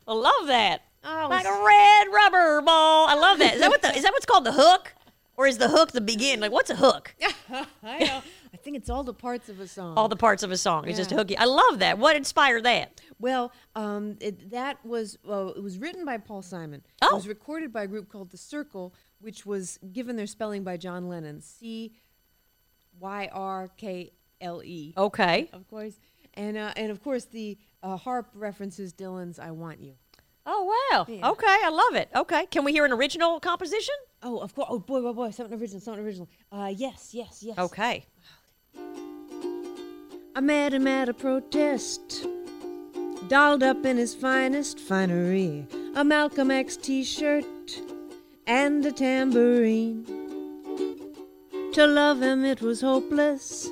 I 0.07 0.13
love 0.13 0.48
that. 0.48 0.81
Oh, 1.03 1.27
like 1.29 1.45
a 1.45 1.63
red 1.65 2.13
rubber 2.13 2.62
ball. 2.62 3.07
I 3.07 3.15
love 3.15 3.39
that. 3.39 3.53
Is 3.53 3.62
that 3.62 3.69
what 3.69 3.81
the, 3.81 3.95
is 3.95 4.03
that 4.03 4.12
what's 4.12 4.25
called 4.25 4.43
the 4.43 4.51
hook, 4.51 4.93
or 5.38 5.48
is 5.48 5.57
the 5.57 5.69
hook 5.69 5.91
the 5.91 6.01
begin? 6.01 6.39
Like 6.39 6.51
what's 6.51 6.69
a 6.69 6.75
hook? 6.75 7.15
I 7.83 8.00
know. 8.00 8.21
I 8.53 8.57
think 8.57 8.75
it's 8.75 8.89
all 8.89 9.03
the 9.03 9.13
parts 9.13 9.48
of 9.48 9.59
a 9.59 9.67
song. 9.67 9.95
All 9.95 10.07
the 10.07 10.15
parts 10.15 10.41
of 10.43 10.51
a 10.51 10.57
song. 10.57 10.88
It's 10.88 10.98
just 10.98 11.12
a 11.12 11.15
hooky. 11.15 11.38
I 11.38 11.45
love 11.45 11.79
that. 11.79 12.00
What 12.00 12.15
inspired 12.15 12.63
that? 12.63 13.00
Well, 13.19 13.51
um, 13.75 14.17
it, 14.19 14.50
that 14.51 14.83
was 14.83 15.17
well, 15.24 15.50
it 15.50 15.62
was 15.62 15.77
written 15.77 16.05
by 16.05 16.17
Paul 16.17 16.41
Simon. 16.41 16.81
Oh. 17.01 17.09
It 17.12 17.15
was 17.15 17.27
recorded 17.27 17.71
by 17.71 17.83
a 17.83 17.88
group 17.88 18.09
called 18.09 18.31
The 18.31 18.38
Cyrkle, 18.38 18.91
which 19.19 19.45
was 19.45 19.79
given 19.93 20.15
their 20.15 20.27
spelling 20.27 20.63
by 20.63 20.77
John 20.77 21.07
Lennon. 21.07 21.41
C 21.41 21.93
Y 23.00 23.29
R 23.31 23.69
K 23.77 24.12
L 24.41 24.63
E. 24.63 24.93
Okay. 24.98 25.50
Of 25.53 25.69
course. 25.69 26.00
And 26.33 26.57
uh, 26.57 26.74
and 26.75 26.91
of 26.91 27.01
course 27.03 27.25
the 27.25 27.57
uh, 27.83 27.98
harp 27.98 28.27
references 28.33 28.93
Dylan's 28.93 29.39
"I 29.39 29.51
Want 29.51 29.79
You." 29.81 29.93
Oh 30.45 30.63
wow. 30.91 31.05
Yeah. 31.07 31.29
Okay, 31.29 31.45
I 31.48 31.69
love 31.69 31.95
it. 32.01 32.09
Okay, 32.15 32.45
can 32.48 32.63
we 32.63 32.71
hear 32.71 32.86
an 32.86 32.91
original 32.91 33.39
composition? 33.39 33.93
Oh, 34.24 34.39
of 34.39 34.55
course. 34.55 34.67
Oh 34.69 34.79
boy, 34.79 35.01
boy, 35.01 35.13
boy, 35.13 35.31
something 35.31 35.59
original, 35.59 35.79
something 35.79 36.03
original. 36.03 36.27
Uh, 36.51 36.74
yes, 36.75 37.12
yes, 37.13 37.43
yes. 37.43 37.57
Okay. 37.57 38.05
I 40.36 40.41
met 40.41 40.74
him 40.74 40.88
at 40.88 41.09
a 41.09 41.13
protest, 41.13 42.25
dolled 43.27 43.62
up 43.62 43.86
in 43.86 43.98
his 43.98 44.15
finest 44.15 44.79
finery, 44.79 45.67
a 45.95 46.03
Malcolm 46.03 46.50
X 46.50 46.77
t 46.77 47.03
shirt 47.03 47.45
and 48.48 48.86
a 48.86 48.91
tambourine. 48.91 50.05
To 51.74 51.86
love 51.86 52.21
him, 52.21 52.43
it 52.45 52.62
was 52.62 52.81
hopeless. 52.81 53.69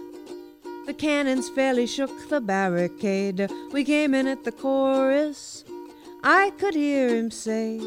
The 0.88 0.94
cannons 0.94 1.50
fairly 1.50 1.86
shook 1.86 2.30
the 2.30 2.40
barricade. 2.40 3.52
We 3.74 3.84
came 3.84 4.14
in 4.14 4.26
at 4.26 4.46
the 4.46 4.54
chorus. 4.54 5.66
I 6.24 6.52
could 6.52 6.76
hear 6.76 7.10
him 7.10 7.30
say, 7.30 7.82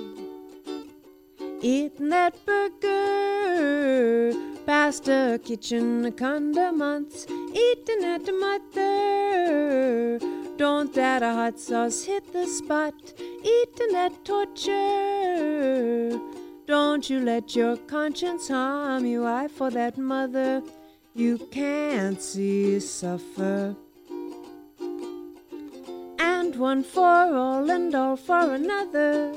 Eating 1.63 2.11
that 2.11 2.37
burger 2.45 4.35
past 4.67 5.09
a 5.09 5.41
kitchen 5.43 6.13
condiments, 6.13 7.27
eating 7.31 8.05
at 8.05 8.27
the 8.27 8.33
mother. 8.33 10.19
Don't 10.59 10.93
that 10.93 11.23
a 11.23 11.33
hot 11.33 11.59
sauce 11.59 12.05
hit 12.05 12.31
the 12.35 12.47
spot? 12.47 13.15
Eating 13.19 13.93
that 13.93 14.27
torture. 14.27 16.21
Don't 16.67 17.09
you 17.09 17.21
let 17.21 17.57
your 17.57 17.79
conscience 17.79 18.49
harm 18.49 19.07
you. 19.07 19.25
I 19.25 19.49
for 19.49 19.71
that 19.71 19.97
mother 19.97 20.63
you 21.15 21.39
can't 21.51 22.23
see 22.23 22.81
suffer. 22.81 23.75
And 26.19 26.57
one 26.57 26.83
for 26.83 27.37
all 27.37 27.71
and 27.71 27.95
all 27.95 28.17
for 28.17 28.55
another. 28.55 29.33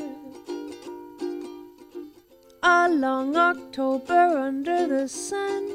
A 2.62 2.90
long 2.90 3.36
October 3.36 4.38
under 4.38 4.88
the 4.88 5.08
sun. 5.08 5.70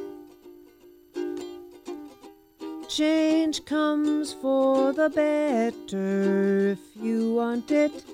Change 2.88 3.64
comes 3.64 4.33
for 4.33 4.93
the 4.93 5.11
better 5.11 6.71
if 6.71 6.78
you 6.97 7.35
want 7.35 7.71
it. 7.71 8.05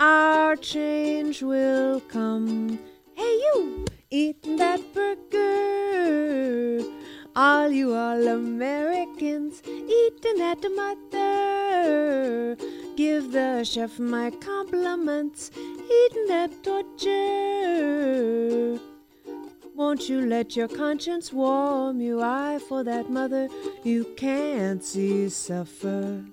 Our 0.00 0.56
change 0.56 1.42
will 1.42 2.00
come. 2.00 2.78
Hey, 3.14 3.24
you, 3.24 3.84
eating 4.10 4.56
that 4.56 4.80
burger. 4.94 6.97
All 7.40 7.70
you 7.70 7.94
all 7.94 8.26
Americans 8.26 9.62
eating 9.64 10.40
at 10.42 10.60
the 10.60 10.70
mother. 10.70 12.56
Give 12.96 13.30
the 13.30 13.62
chef 13.62 14.00
my 14.00 14.30
compliments, 14.30 15.52
eating 15.56 16.26
that 16.26 16.50
torture. 16.64 17.20
Won't 19.76 20.08
you 20.08 20.22
let 20.22 20.56
your 20.56 20.66
conscience 20.66 21.32
warm 21.32 22.00
you? 22.00 22.20
I 22.20 22.58
for 22.58 22.82
that 22.82 23.08
mother 23.08 23.48
you 23.84 24.04
can't 24.16 24.82
see 24.82 25.28
suffer. 25.28 26.24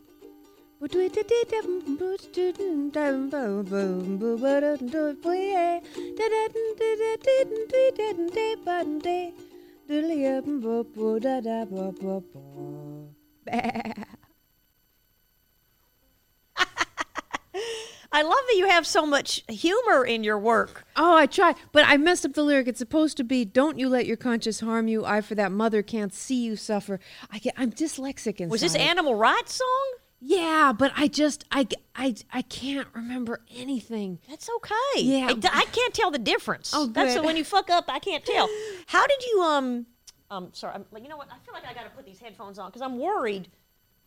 I 18.12 18.22
love 18.22 18.34
that 18.48 18.56
you 18.56 18.68
have 18.68 18.88
so 18.88 19.06
much 19.06 19.44
humor 19.50 20.06
in 20.06 20.24
your 20.24 20.40
work. 20.40 20.86
Oh, 20.96 21.18
I 21.18 21.26
try, 21.26 21.54
but 21.74 21.84
I 21.86 21.98
messed 21.98 22.26
up 22.26 22.34
the 22.34 22.44
lyric. 22.44 22.68
It's 22.70 22.80
supposed 22.80 23.18
to 23.18 23.24
be 23.24 23.44
"Don't 23.44 23.78
you 23.78 23.90
let 23.90 24.06
your 24.06 24.16
conscience 24.16 24.62
harm 24.62 24.88
you. 24.88 25.04
I 25.06 25.20
for 25.22 25.36
that 25.36 25.52
mother 25.52 25.84
can't 25.84 26.14
see 26.14 26.44
you 26.46 26.56
suffer." 26.56 27.00
I 27.30 27.40
get, 27.40 27.54
I'm 27.58 27.72
dyslexic 27.72 28.40
inside. 28.40 28.52
Was 28.52 28.62
this 28.62 28.76
animal 28.76 29.16
rights 29.16 29.56
song? 29.56 29.94
Yeah, 30.28 30.74
but 30.78 30.92
I 30.98 31.08
just, 31.08 31.46
I, 31.52 31.68
I, 31.96 32.16
I 32.34 32.42
can't 32.42 32.88
remember 32.94 33.42
anything. 33.56 34.18
That's 34.28 34.50
okay. 34.58 35.02
Yeah. 35.02 35.28
I, 35.30 35.60
I 35.62 35.66
can't 35.66 35.94
tell 35.94 36.10
the 36.10 36.18
difference. 36.18 36.72
Oh, 36.74 36.88
That's 36.88 37.14
good. 37.16 37.24
when 37.26 37.38
you 37.38 37.44
fuck 37.44 37.70
up. 37.70 37.86
I 37.90 38.00
can't 38.00 38.26
tell. 38.26 38.50
How 38.88 39.06
did 39.06 39.24
you 39.24 39.42
um 39.42 39.86
um 40.32 40.50
sorry? 40.54 40.74
I'm 40.76 40.86
like 40.92 41.04
you 41.04 41.10
know 41.10 41.18
what? 41.18 41.28
I 41.30 41.38
feel 41.46 41.54
like 41.54 41.66
I 41.70 41.74
got 41.74 41.84
to 41.84 41.90
put 41.92 42.06
these 42.06 42.20
headphones 42.20 42.58
on 42.58 42.70
because 42.70 42.82
I'm 42.82 42.98
worried. 42.98 43.50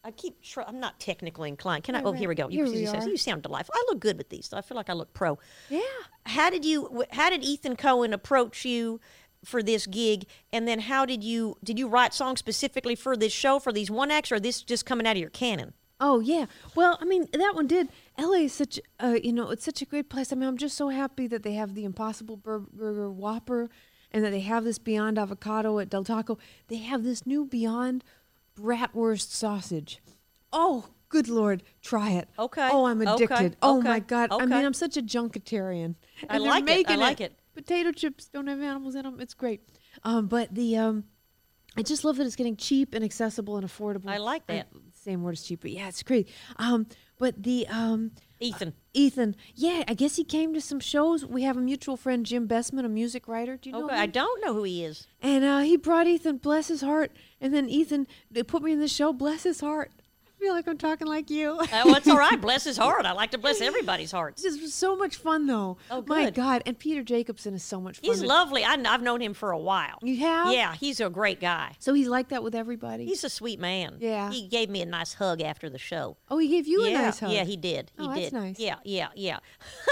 I 0.04 0.10
keep. 0.10 0.42
Tr- 0.42 0.62
I'm 0.66 0.80
not 0.80 0.98
technically 0.98 1.48
inclined. 1.48 1.84
Can 1.84 1.94
I? 1.94 2.02
Oh, 2.02 2.12
here 2.12 2.28
we 2.28 2.34
go. 2.34 2.48
You, 2.48 2.64
Here 2.64 2.72
we 2.74 2.80
you 2.80 2.86
sound- 2.86 3.04
are. 3.06 3.08
you 3.10 3.16
sound 3.16 3.42
delightful. 3.42 3.74
I 3.76 3.84
look 3.88 4.00
good 4.00 4.16
with 4.18 4.28
these. 4.28 4.46
So 4.46 4.56
I 4.56 4.60
feel 4.62 4.76
like 4.76 4.90
I 4.90 4.94
look 4.94 5.12
pro. 5.14 5.38
Yeah. 5.68 5.80
How 6.26 6.50
did 6.50 6.64
you? 6.64 7.04
How 7.10 7.30
did 7.30 7.44
Ethan 7.44 7.76
Coen 7.76 8.12
approach 8.12 8.64
you 8.64 9.00
for 9.44 9.62
this 9.62 9.86
gig, 9.86 10.26
and 10.52 10.66
then 10.66 10.80
how 10.80 11.04
did 11.06 11.22
you 11.22 11.56
did 11.62 11.78
you 11.78 11.86
write 11.88 12.12
songs 12.14 12.38
specifically 12.40 12.94
for 12.96 13.16
this 13.16 13.32
show 13.32 13.58
for 13.60 13.72
these 13.72 13.90
one 13.90 14.10
acts, 14.10 14.32
or 14.32 14.40
this 14.40 14.62
just 14.62 14.84
coming 14.86 15.06
out 15.06 15.12
of 15.16 15.20
your 15.20 15.30
canon? 15.30 15.74
Oh 16.00 16.20
yeah. 16.20 16.46
Well, 16.74 16.96
I 17.00 17.04
mean 17.04 17.28
that 17.32 17.54
one 17.54 17.66
did. 17.66 17.88
LA 18.18 18.44
is 18.44 18.52
such 18.52 18.78
uh, 19.00 19.16
you 19.22 19.32
know, 19.32 19.50
it's 19.50 19.64
such 19.64 19.82
a 19.82 19.84
great 19.84 20.08
place. 20.08 20.32
I 20.32 20.36
mean, 20.36 20.48
I'm 20.48 20.56
just 20.58 20.76
so 20.76 20.88
happy 20.88 21.26
that 21.26 21.42
they 21.42 21.54
have 21.54 21.74
the 21.74 21.84
Impossible 21.84 22.36
Burger 22.36 23.10
Whopper 23.10 23.68
and 24.12 24.24
that 24.24 24.30
they 24.30 24.40
have 24.40 24.64
this 24.64 24.78
Beyond 24.78 25.18
Avocado 25.18 25.78
at 25.80 25.90
Del 25.90 26.04
Taco. 26.04 26.38
They 26.68 26.76
have 26.78 27.02
this 27.04 27.26
new 27.26 27.44
Beyond 27.44 28.04
Bratwurst 28.58 29.30
sausage. 29.32 30.00
Oh, 30.52 30.86
good 31.08 31.28
lord, 31.28 31.62
try 31.82 32.10
it. 32.12 32.28
Okay, 32.38 32.68
Oh, 32.72 32.86
I'm 32.86 33.00
addicted. 33.02 33.24
okay, 33.24 33.34
addicted. 33.34 33.58
Oh 33.62 33.78
okay, 33.78 33.88
my 33.88 33.98
god. 34.00 34.30
Okay. 34.32 34.42
I 34.42 34.46
mean, 34.46 34.64
I'm 34.64 34.74
such 34.74 34.96
a 34.96 35.02
junketarian. 35.02 35.94
I 36.28 36.36
And 36.36 36.44
like 36.44 36.68
it, 36.68 36.88
I 36.88 36.94
like 36.96 37.20
it. 37.20 37.38
Potato 37.54 37.92
chips 37.92 38.28
don't 38.28 38.46
have 38.46 38.60
animals 38.60 38.94
in 38.94 39.02
them. 39.02 39.18
It's 39.20 39.34
great. 39.34 39.60
Um, 40.04 40.26
but 40.28 40.54
the 40.54 40.76
um, 40.76 41.04
I 41.76 41.82
just 41.82 42.04
love 42.04 42.16
that 42.16 42.26
it's 42.26 42.36
getting 42.36 42.56
cheap 42.56 42.94
and 42.94 43.04
accessible 43.04 43.56
and 43.56 43.66
affordable. 43.66 44.08
I 44.08 44.18
like 44.18 44.46
that. 44.46 44.68
Same 45.08 45.22
word 45.22 45.32
as 45.32 45.42
cheap, 45.42 45.60
but 45.62 45.70
yeah, 45.70 45.88
it's 45.88 46.02
great. 46.02 46.28
Um, 46.56 46.86
but 47.18 47.42
the 47.42 47.66
um, 47.68 48.12
Ethan. 48.40 48.74
Ethan, 48.92 49.36
yeah, 49.54 49.84
I 49.88 49.94
guess 49.94 50.16
he 50.16 50.24
came 50.24 50.52
to 50.52 50.60
some 50.60 50.80
shows. 50.80 51.24
We 51.24 51.44
have 51.44 51.56
a 51.56 51.60
mutual 51.60 51.96
friend, 51.96 52.26
Jim 52.26 52.46
Bessman, 52.46 52.84
a 52.84 52.88
music 52.90 53.26
writer. 53.26 53.56
Do 53.56 53.70
you 53.70 53.72
know 53.72 53.86
Okay, 53.86 53.94
him? 53.94 54.00
I 54.02 54.06
don't 54.06 54.44
know 54.44 54.52
who 54.52 54.64
he 54.64 54.84
is. 54.84 55.06
And 55.22 55.44
uh, 55.44 55.60
he 55.60 55.76
brought 55.78 56.06
Ethan, 56.06 56.36
bless 56.36 56.68
his 56.68 56.82
heart. 56.82 57.10
And 57.40 57.54
then 57.54 57.70
Ethan, 57.70 58.06
they 58.30 58.42
put 58.42 58.62
me 58.62 58.72
in 58.72 58.80
the 58.80 58.88
show, 58.88 59.12
bless 59.14 59.44
his 59.44 59.60
heart. 59.60 59.92
I 60.38 60.40
feel 60.40 60.52
like 60.52 60.68
I'm 60.68 60.78
talking 60.78 61.08
like 61.08 61.30
you. 61.30 61.58
Uh, 61.58 61.66
well, 61.84 61.96
it's 61.96 62.06
all 62.06 62.16
right. 62.16 62.40
Bless 62.40 62.62
his 62.62 62.76
heart. 62.76 63.04
I 63.06 63.10
like 63.12 63.32
to 63.32 63.38
bless 63.38 63.60
everybody's 63.60 64.12
hearts. 64.12 64.40
This 64.42 64.60
was 64.60 64.72
so 64.72 64.94
much 64.94 65.16
fun, 65.16 65.48
though. 65.48 65.78
Oh, 65.90 66.04
My. 66.06 66.30
God. 66.30 66.62
And 66.64 66.78
Peter 66.78 67.02
Jacobson 67.02 67.54
is 67.54 67.64
so 67.64 67.80
much 67.80 67.98
fun. 67.98 68.08
He's 68.08 68.22
lovely. 68.22 68.62
I, 68.64 68.74
I've 68.74 69.02
known 69.02 69.20
him 69.20 69.34
for 69.34 69.50
a 69.50 69.58
while. 69.58 69.98
You 70.00 70.16
have? 70.18 70.52
Yeah, 70.52 70.74
he's 70.76 71.00
a 71.00 71.10
great 71.10 71.40
guy. 71.40 71.74
So 71.80 71.92
he's 71.92 72.06
like 72.06 72.28
that 72.28 72.44
with 72.44 72.54
everybody? 72.54 73.04
He's 73.04 73.24
a 73.24 73.28
sweet 73.28 73.58
man. 73.58 73.96
Yeah. 73.98 74.30
He 74.30 74.46
gave 74.46 74.70
me 74.70 74.80
a 74.80 74.86
nice 74.86 75.14
hug 75.14 75.40
after 75.40 75.68
the 75.68 75.78
show. 75.78 76.16
oh, 76.30 76.38
he 76.38 76.46
gave 76.48 76.68
you 76.68 76.84
yeah, 76.84 77.00
a 77.00 77.02
nice 77.02 77.18
hug. 77.18 77.32
Yeah, 77.32 77.42
he 77.44 77.56
did. 77.56 77.90
He 77.98 78.04
Oh, 78.04 78.08
that's 78.08 78.20
did. 78.20 78.32
nice. 78.32 78.60
Yeah, 78.60 78.76
yeah, 78.84 79.08
yeah. 79.16 79.38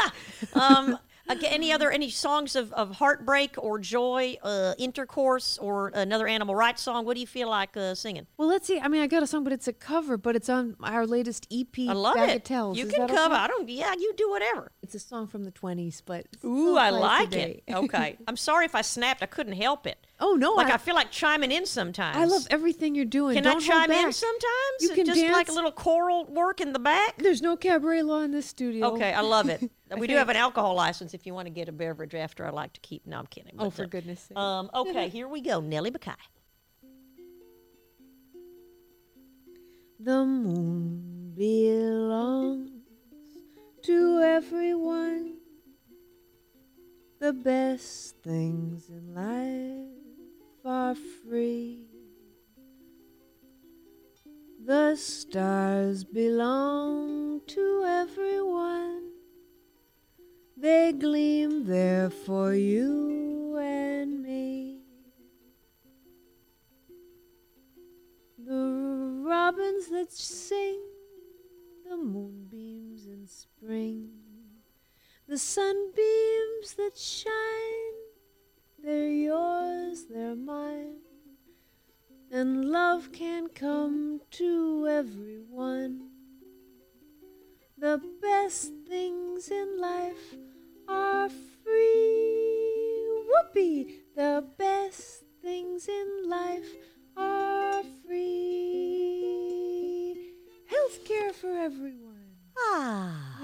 um, 0.55 0.97
okay, 1.31 1.49
any 1.49 1.73
other 1.73 1.91
any 1.91 2.11
songs 2.11 2.57
of, 2.57 2.73
of 2.73 2.97
heartbreak 2.97 3.55
or 3.59 3.79
joy, 3.79 4.37
uh, 4.43 4.75
intercourse, 4.79 5.59
or 5.59 5.91
another 5.95 6.27
animal 6.27 6.55
rights 6.55 6.83
song? 6.83 7.05
What 7.05 7.15
do 7.15 7.21
you 7.21 7.27
feel 7.27 7.49
like 7.49 7.77
uh, 7.77 7.95
singing? 7.95 8.27
Well, 8.37 8.49
let's 8.49 8.67
see. 8.67 8.81
I 8.81 8.89
mean, 8.89 9.03
I 9.03 9.07
got 9.07 9.23
a 9.23 9.27
song, 9.27 9.45
but 9.45 9.53
it's 9.53 9.69
a 9.69 9.73
cover, 9.73 10.17
but 10.17 10.37
it's 10.37 10.49
on 10.49 10.77
our 10.83 11.07
latest 11.07 11.47
EP, 11.53 11.79
I 11.89 11.93
love 11.93 12.17
Bagatelles. 12.17 12.75
it. 12.75 12.79
You 12.79 12.87
Is 12.87 12.93
can 12.93 13.09
cover. 13.09 13.35
okay? 13.35 13.43
I 13.43 13.47
don't. 13.47 13.69
Yeah, 13.69 13.95
you 13.99 14.15
do 14.17 14.31
whatever. 14.31 14.73
It's 14.83 14.95
a 14.95 15.01
song 15.01 15.27
from 15.27 15.45
the 15.45 15.53
20s, 15.53 16.03
but. 16.05 16.27
Ooh, 16.45 16.77
I 16.77 16.91
like 16.91 17.31
today. 17.31 17.63
it. 17.67 17.75
Okay, 17.87 18.17
I'm 18.27 18.37
sorry 18.37 18.65
if 18.65 18.75
I 18.75 18.81
snapped. 18.81 19.23
I 19.23 19.27
couldn't 19.27 19.53
help 19.53 19.87
it. 19.87 19.99
Oh, 20.19 20.35
no. 20.35 20.55
Like 20.55 20.69
I, 20.69 20.75
I, 20.75 20.79
feel 20.79 20.95
like 20.95 21.11
chiming 21.11 21.53
in 21.53 21.67
sometimes. 21.67 22.17
I 22.17 22.25
love 22.25 22.47
everything 22.51 22.95
you're 22.95 23.05
doing. 23.05 23.35
Can 23.35 23.45
Don't 23.45 23.63
I 23.63 23.67
chime 23.67 23.91
in 23.91 24.13
sometimes? 24.13 24.81
You 24.81 24.91
can 24.91 25.05
just 25.05 25.21
like 25.21 25.49
a 25.49 25.53
little 25.53 25.73
choral 25.73 26.25
work 26.25 26.61
in 26.61 26.73
the 26.73 26.79
back. 26.79 27.19
There's 27.19 27.43
no 27.43 27.57
cabaret 27.57 28.03
law 28.03 28.23
in 28.23 28.31
this 28.31 28.47
studio. 28.47 28.95
Okay, 28.95 29.13
I 29.13 29.21
love 29.21 29.49
it. 29.49 29.71
We 29.95 30.07
do 30.09 30.17
have 30.17 30.29
an 30.29 30.37
alcohol 30.37 30.75
license 30.75 31.15
if 31.15 31.27
you 31.27 31.35
want 31.35 31.47
to 31.47 31.51
get 31.51 31.69
a 31.69 31.73
beverage 31.73 32.15
after 32.15 32.45
I 32.45 32.51
like 32.51 32.73
to 32.73 32.81
keep. 32.81 33.07
No, 33.07 33.21
I'm 33.21 33.27
kidding. 33.27 33.55
Oh, 33.59 33.71
for 33.71 33.85
uh, 33.85 33.87
goodness 33.87 34.21
sake. 34.21 34.37
Um, 34.37 34.69
okay, 34.75 35.09
here 35.11 35.29
we 35.29 35.41
go. 35.41 35.61
Nellie 35.61 35.91
Mackay. 35.91 36.13
The 40.01 40.25
moon 40.25 41.33
belongs 41.37 42.71
to 43.85 44.21
everyone. 44.21 45.37
The 47.21 47.33
best 47.33 48.17
things 48.23 48.91
in 48.91 49.15
life 49.15 49.87
are 50.65 50.95
free. 50.95 51.87
The 54.65 54.97
stars 54.97 56.03
belong 56.05 57.41
to 57.47 57.85
everyone. 57.87 59.16
They 60.59 60.93
gleam 60.93 61.67
there 61.67 62.09
for 62.09 62.55
you 62.55 63.59
and 63.59 64.23
me. 64.23 64.79
The 68.39 69.23
robins 69.23 69.89
that 69.89 70.11
sing, 70.11 70.81
the 71.87 71.99
moonbeams 71.99 73.07
in 73.07 73.27
spring, 73.27 74.09
the 75.29 75.37
sunbeams 75.37 76.75
that 76.79 76.97
shine, 76.97 77.33
they're 78.83 79.11
yours, 79.11 80.07
they're 80.09 80.37
mine. 80.37 81.01
And 82.31 82.65
love 82.71 83.13
can 83.13 83.49
come 83.49 84.23
to 84.33 84.89
everyone. 84.89 86.06
The 87.87 88.03
best 88.21 88.73
things 88.89 89.49
in 89.49 89.79
life 89.79 90.35
are 90.89 91.29
free. 91.63 93.07
Whoopee! 93.29 94.01
The 94.17 94.45
best 94.59 95.23
things 95.41 95.87
in 95.87 96.29
life 96.29 96.67
are 97.17 97.85
free. 98.05 99.37
Health 100.67 101.05
care 101.05 101.33
for 101.33 101.57
everyone. 101.57 102.35
Ah, 102.59 103.39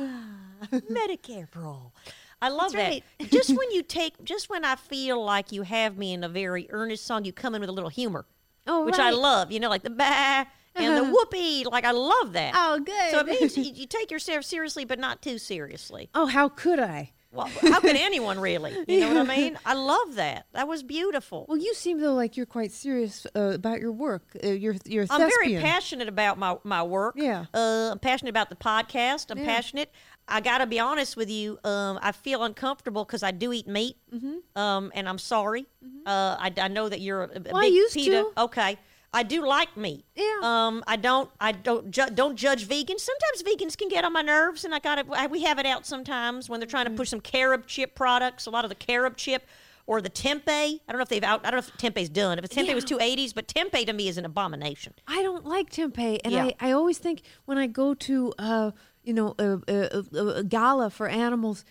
Medicare 0.91 1.49
for 1.49 1.65
all. 1.65 1.95
I 2.43 2.49
love 2.49 2.73
That's 2.73 3.01
that. 3.21 3.31
just 3.31 3.51
when 3.57 3.71
you 3.71 3.85
take, 3.85 4.25
just 4.25 4.51
when 4.51 4.65
I 4.65 4.75
feel 4.75 5.25
like 5.25 5.53
you 5.53 5.63
have 5.63 5.97
me 5.97 6.15
in 6.15 6.25
a 6.25 6.29
very 6.29 6.67
earnest 6.71 7.07
song, 7.07 7.25
you 7.25 7.33
come 7.33 7.55
in 7.55 7.61
with 7.61 7.71
a 7.71 7.73
little 7.73 7.91
humor, 7.91 8.27
Oh, 8.67 8.85
which 8.87 8.99
I 8.99 9.11
love. 9.11 9.53
You 9.53 9.61
know, 9.61 9.69
like 9.69 9.85
the 9.85 9.91
bah 9.91 10.47
and 10.77 10.97
the 10.97 11.05
whoopee. 11.05 11.65
Like 11.65 11.85
I 11.85 11.93
love 11.93 12.33
that. 12.35 12.53
Oh, 12.57 12.79
good. 12.81 13.11
So 13.11 13.21
it 13.21 13.27
means 13.27 13.57
you, 13.57 13.73
you 13.75 13.87
take 13.87 14.11
yourself 14.11 14.45
seriously, 14.45 14.85
but 14.85 14.99
not 14.99 15.23
too 15.23 15.39
seriously. 15.39 16.09
Oh, 16.15 16.27
how 16.27 16.49
could 16.49 16.79
I? 16.79 17.13
Well, 17.35 17.47
how 17.63 17.81
could 17.81 17.97
anyone 17.97 18.39
really? 18.39 18.77
You 18.89 19.01
know 19.01 19.09
what 19.23 19.31
I 19.31 19.37
mean? 19.37 19.59
I 19.65 19.73
love 19.73 20.17
that. 20.17 20.45
That 20.53 20.69
was 20.69 20.83
beautiful. 20.83 21.47
Well, 21.49 21.57
you 21.57 21.73
seem 21.73 21.99
though 21.99 22.13
like 22.13 22.37
you're 22.37 22.45
quite 22.45 22.73
serious 22.73 23.27
uh, 23.35 23.53
about 23.55 23.81
your 23.81 23.91
work. 23.93 24.23
Uh, 24.45 24.49
you're 24.49 24.75
you're 24.85 25.05
a 25.05 25.07
I'm 25.09 25.31
very 25.31 25.57
passionate 25.57 26.09
about 26.09 26.39
my, 26.39 26.59
my 26.63 26.83
work. 26.83 27.15
Yeah. 27.17 27.47
Uh, 27.55 27.89
I'm 27.93 27.99
passionate 28.01 28.29
about 28.29 28.51
the 28.51 28.57
podcast. 28.57 29.31
I'm 29.31 29.39
Yeah. 29.39 29.47
passionate. 29.47 29.91
I 30.29 30.41
got 30.43 30.59
to 30.59 30.67
be 30.67 30.79
honest 30.79 31.17
with 31.17 31.31
you. 31.31 31.59
Um, 31.65 31.99
I 32.03 32.13
feel 32.13 32.45
uncomfortable 32.45 33.05
because 33.07 33.23
I 33.23 33.31
do 33.31 33.51
eat 33.53 33.67
meat. 33.67 33.97
Mm-hmm. 34.15 34.59
Um, 34.61 34.93
and 34.95 35.09
I'm 35.09 35.19
sorry. 35.19 35.65
Uh, 36.07 36.37
I, 36.39 36.53
I 36.59 36.69
know 36.69 36.89
that 36.91 37.01
you're 37.01 37.23
a, 37.25 37.29
a 37.35 37.41
Well, 37.51 37.57
I 37.57 37.63
big 37.63 37.75
used 37.75 37.95
PETA. 37.95 38.11
to. 38.37 38.43
Okay. 38.43 38.77
I 39.15 39.23
do 39.23 39.45
like 39.47 39.77
meat. 39.77 40.05
Yeah. 40.15 40.39
Um, 40.43 40.83
I 40.87 40.97
don't. 40.97 41.31
I 41.41 41.53
don't. 41.53 41.91
Ju- 41.91 42.09
don't 42.15 42.37
judge 42.37 42.67
vegans. 42.67 43.01
Sometimes 43.01 43.43
vegans 43.45 43.77
can 43.77 43.89
get 43.89 44.05
on 44.05 44.13
my 44.13 44.23
nerves, 44.23 44.65
and 44.65 44.75
I 44.75 44.79
got 44.79 44.95
to. 44.97 45.29
We 45.29 45.43
have 45.43 45.59
it 45.59 45.67
out 45.67 45.85
sometimes 45.87 46.49
when 46.49 46.61
they're 46.61 46.67
trying 46.67 46.87
Mm-hmm. 46.87 46.95
to 46.95 47.01
push 47.01 47.11
some 47.11 47.21
carob 47.21 47.67
chip 47.67 47.95
products. 47.95 48.47
A 48.47 48.51
lot 48.51 48.65
of 48.65 48.69
the 48.71 48.75
carob 48.75 49.17
chip. 49.17 49.47
Or 49.85 50.01
the 50.01 50.09
tempeh. 50.11 50.47
I 50.49 50.79
don't 50.89 50.97
know 50.99 51.03
if 51.03 51.09
they've 51.09 51.25
out. 51.25 51.45
I 51.45 51.51
don't 51.51 51.61
know 51.61 51.67
if 51.67 51.77
tempeh's 51.77 52.09
done. 52.09 52.39
If 52.39 52.45
it's 52.45 52.55
tempeh 52.55 52.73
was 52.73 52.85
two 52.85 53.01
eighties, 53.01 53.33
but 53.33 53.49
tempeh 53.49 53.85
to 53.87 53.93
me 53.93 54.07
is 54.07 54.17
an 54.17 54.25
abomination. 54.25 54.95
I 55.09 55.23
don't 55.25 55.45
like 55.45 55.71
tempeh, 55.71 56.21
and 56.25 56.33
Yeah. 56.33 56.45
I, 56.61 56.69
I 56.69 56.71
always 56.71 56.99
think 56.99 57.23
when 57.47 57.59
I 57.59 57.67
go 57.67 57.93
to 57.93 58.33
uh 58.39 58.71
you 59.03 59.13
know 59.13 59.35
a, 59.41 59.59
a, 59.67 60.05
a, 60.17 60.27
a 60.39 60.45
gala 60.45 60.89
for 60.89 61.09
animals, 61.09 61.65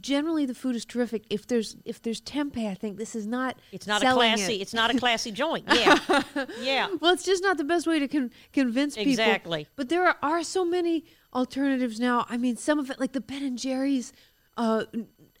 generally 0.00 0.46
the 0.46 0.54
food 0.54 0.76
is 0.76 0.84
terrific. 0.84 1.24
If 1.30 1.46
there's 1.46 1.76
if 1.84 2.00
there's 2.02 2.20
tempeh, 2.20 2.68
I 2.70 2.74
think 2.74 2.98
this 2.98 3.14
is 3.14 3.26
not 3.26 3.58
It's 3.72 3.86
not 3.86 4.02
a 4.02 4.12
classy. 4.12 4.54
it. 4.56 4.62
It's 4.62 4.74
not 4.74 4.94
a 4.94 4.98
classy 4.98 5.30
joint. 5.30 5.64
Yeah, 5.74 5.98
yeah. 6.60 6.88
well, 7.00 7.12
it's 7.12 7.24
just 7.24 7.42
not 7.42 7.56
the 7.56 7.64
best 7.64 7.86
way 7.86 7.98
to 7.98 8.08
con- 8.08 8.30
convince 8.52 8.96
people. 8.96 9.10
Exactly. 9.12 9.66
But 9.76 9.88
there 9.88 10.06
are, 10.06 10.16
are 10.22 10.42
so 10.42 10.64
many 10.64 11.04
alternatives 11.32 11.98
now. 12.00 12.26
I 12.28 12.36
mean, 12.36 12.56
some 12.56 12.78
of 12.78 12.90
it, 12.90 13.00
like 13.00 13.12
the 13.12 13.20
Ben 13.20 13.42
and 13.42 13.58
Jerry's 13.58 14.12
uh, 14.56 14.84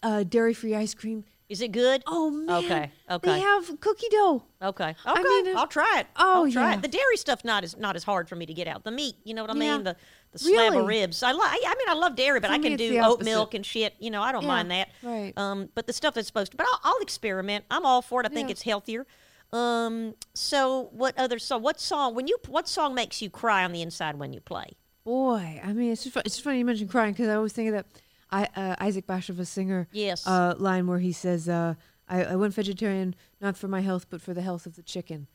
uh, 0.02 0.22
dairy-free 0.24 0.74
ice 0.74 0.94
cream. 0.94 1.24
Is 1.48 1.60
it 1.60 1.72
good? 1.72 2.04
Oh 2.06 2.30
man! 2.30 2.64
Okay. 2.64 2.90
Okay. 3.10 3.32
They 3.32 3.40
have 3.40 3.80
cookie 3.80 4.06
dough. 4.10 4.44
Okay. 4.62 4.90
Okay. 4.90 4.96
I 5.04 5.22
mean, 5.22 5.56
uh, 5.56 5.58
I'll 5.58 5.66
try 5.66 5.96
it. 5.98 6.06
oh, 6.14 6.44
I'll 6.44 6.52
try 6.52 6.70
yeah. 6.70 6.76
it. 6.76 6.82
The 6.82 6.86
dairy 6.88 7.16
stuff 7.16 7.44
not 7.44 7.64
as 7.64 7.76
not 7.76 7.96
as 7.96 8.04
hard 8.04 8.28
for 8.28 8.36
me 8.36 8.46
to 8.46 8.54
get 8.54 8.68
out. 8.68 8.84
The 8.84 8.92
meat, 8.92 9.16
you 9.24 9.34
know 9.34 9.42
what 9.42 9.50
I 9.50 9.54
Yeah. 9.54 9.74
mean? 9.74 9.82
The 9.82 9.96
the 10.32 10.38
slab 10.38 10.74
of 10.76 10.86
ribs. 10.86 11.22
I 11.22 11.32
like. 11.32 11.58
I 11.66 11.74
mean, 11.76 11.88
I 11.88 11.94
love 11.94 12.14
dairy, 12.16 12.40
but 12.40 12.48
For 12.48 12.54
I 12.54 12.58
can 12.58 12.76
do 12.76 12.98
oat 12.98 13.22
milk 13.24 13.54
and 13.54 13.64
shit. 13.66 13.94
You 13.98 14.10
know, 14.10 14.22
I 14.22 14.32
don't 14.32 14.42
Yeah, 14.42 14.48
mind 14.48 14.70
that. 14.70 14.88
right. 15.02 15.32
Um, 15.36 15.68
but 15.74 15.86
the 15.86 15.92
stuff 15.92 16.14
that's 16.14 16.26
supposed 16.26 16.52
to. 16.52 16.56
But 16.56 16.66
I'll, 16.72 16.80
I'll 16.92 16.98
experiment. 17.00 17.64
I'm 17.70 17.84
all 17.84 18.02
for 18.02 18.20
it. 18.20 18.26
I 18.26 18.28
think 18.30 18.50
it's 18.50 18.62
healthier. 18.62 19.06
Um. 19.52 20.14
So 20.34 20.88
what 20.92 21.18
other 21.18 21.38
song? 21.38 21.62
What 21.62 21.80
song? 21.80 22.14
When 22.14 22.28
you 22.28 22.38
what 22.48 22.68
song 22.68 22.94
makes 22.94 23.20
you 23.20 23.30
cry 23.30 23.64
on 23.64 23.72
the 23.72 23.82
inside 23.82 24.16
when 24.18 24.32
you 24.32 24.40
play? 24.40 24.76
Boy, 25.04 25.60
I 25.64 25.72
mean, 25.72 25.90
it's 25.92 26.04
just, 26.04 26.16
it's 26.18 26.36
just 26.36 26.44
funny 26.44 26.58
you 26.58 26.64
mentioned 26.64 26.90
crying 26.90 27.12
because 27.12 27.26
I 27.28 27.34
always 27.34 27.52
think 27.52 27.68
of 27.70 27.74
that 27.74 27.86
I, 28.30 28.46
uh, 28.54 28.76
Isaac 28.78 29.06
Bashevis 29.06 29.46
Singer 29.48 29.88
Yes. 29.92 30.24
uh, 30.26 30.54
line 30.58 30.86
where 30.86 30.98
he 31.00 31.10
says, 31.10 31.48
uh, 31.48 31.74
I, 32.08 32.24
"I 32.24 32.36
went 32.36 32.54
vegetarian 32.54 33.16
not 33.40 33.56
for 33.56 33.66
my 33.66 33.80
health 33.80 34.06
but 34.10 34.20
for 34.22 34.34
the 34.34 34.42
health 34.42 34.66
of 34.66 34.76
the 34.76 34.82
chicken." 34.82 35.26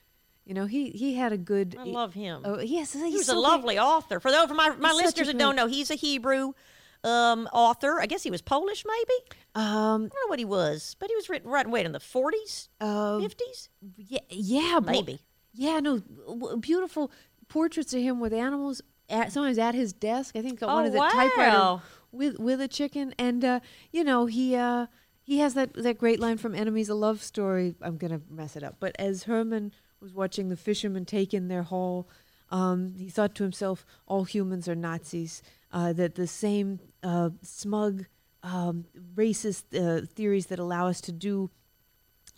You 0.46 0.54
know, 0.54 0.66
he 0.68 0.92
he 0.92 1.16
had 1.16 1.34
a 1.34 1.38
good. 1.38 1.76
I 1.80 1.84
love 1.86 2.14
him. 2.14 2.44
Oh 2.46 2.60
yes, 2.60 2.94
He 2.94 3.18
was 3.18 3.30
a 3.30 3.36
lovely 3.36 3.80
author. 3.80 4.20
For 4.20 4.32
those 4.32 4.48
for 4.48 4.54
my, 4.54 4.70
my 4.76 4.90
He's 4.90 5.02
listeners 5.02 5.28
that 5.28 5.38
don't 5.38 5.56
know, 5.56 5.66
he's 5.68 5.90
a 5.90 5.96
Hebrew 5.96 6.54
um, 7.04 7.48
author. 7.54 8.00
I 8.00 8.06
guess 8.06 8.24
he 8.24 8.32
was 8.32 8.42
Polish, 8.42 8.84
maybe. 8.86 9.36
Um, 9.56 9.66
I 9.66 9.90
don't 9.92 10.04
know 10.04 10.28
what 10.28 10.40
he 10.40 10.46
was, 10.46 10.96
but 11.00 11.10
he 11.10 11.16
was 11.16 11.30
written 11.30 11.50
right 11.50 11.68
wait 11.70 11.86
in 11.86 11.92
the 11.92 12.00
forties, 12.00 12.70
uh, 12.82 13.20
fifties. 13.20 13.70
yeah, 13.98 14.20
yeah, 14.30 14.80
Maybe. 14.84 15.20
Yeah, 15.54 15.80
no, 15.80 16.02
beautiful 16.60 17.12
portraits 17.48 17.94
of 17.94 18.02
him 18.02 18.20
with 18.20 18.34
animals. 18.34 18.82
At, 19.08 19.32
sometimes 19.32 19.58
at 19.60 19.76
his 19.76 19.94
desk, 19.94 20.36
I 20.36 20.42
think 20.42 20.60
got 20.60 20.70
Oh, 20.70 20.76
one 20.76 20.86
of 20.86 20.92
the 20.94 21.00
typewriter 21.00 21.82
with 22.12 22.40
with 22.40 22.60
a 22.60 22.68
chicken, 22.68 23.14
and 23.20 23.46
uh, 23.46 23.60
you 23.92 24.04
know 24.04 24.26
he 24.26 24.56
uh, 24.56 24.88
he 25.22 25.38
has 25.40 25.54
that 25.54 25.74
that 25.76 25.98
great 25.98 26.20
line 26.20 26.38
from 26.38 26.56
Enemies, 26.56 26.90
a 26.90 26.96
love 26.96 27.22
story. 27.24 27.76
I'm 27.82 27.98
gonna 27.98 28.22
mess 28.30 28.56
it 28.56 28.64
up, 28.64 28.78
but 28.80 28.96
as 29.00 29.24
Herman 29.24 29.74
was 30.02 30.14
watching 30.14 30.50
the 30.50 30.58
fishermen 30.58 31.06
take 31.06 31.34
in 31.34 31.48
their 31.48 31.64
haul, 31.64 32.08
um, 32.52 32.94
he 32.98 33.10
thought 33.10 33.36
to 33.36 33.44
himself, 33.44 33.86
"All 34.06 34.24
humans 34.24 34.68
are 34.68 34.76
Nazis." 34.76 35.42
Uh, 35.72 35.92
that 35.94 36.16
the 36.16 36.28
same 36.28 36.80
uh, 37.04 37.32
smug, 37.42 38.06
um, 38.44 38.86
racist 39.16 39.64
uh, 39.76 40.06
theories 40.06 40.46
that 40.48 40.60
allow 40.60 40.88
us 40.88 41.02
to 41.02 41.12
do 41.12 41.50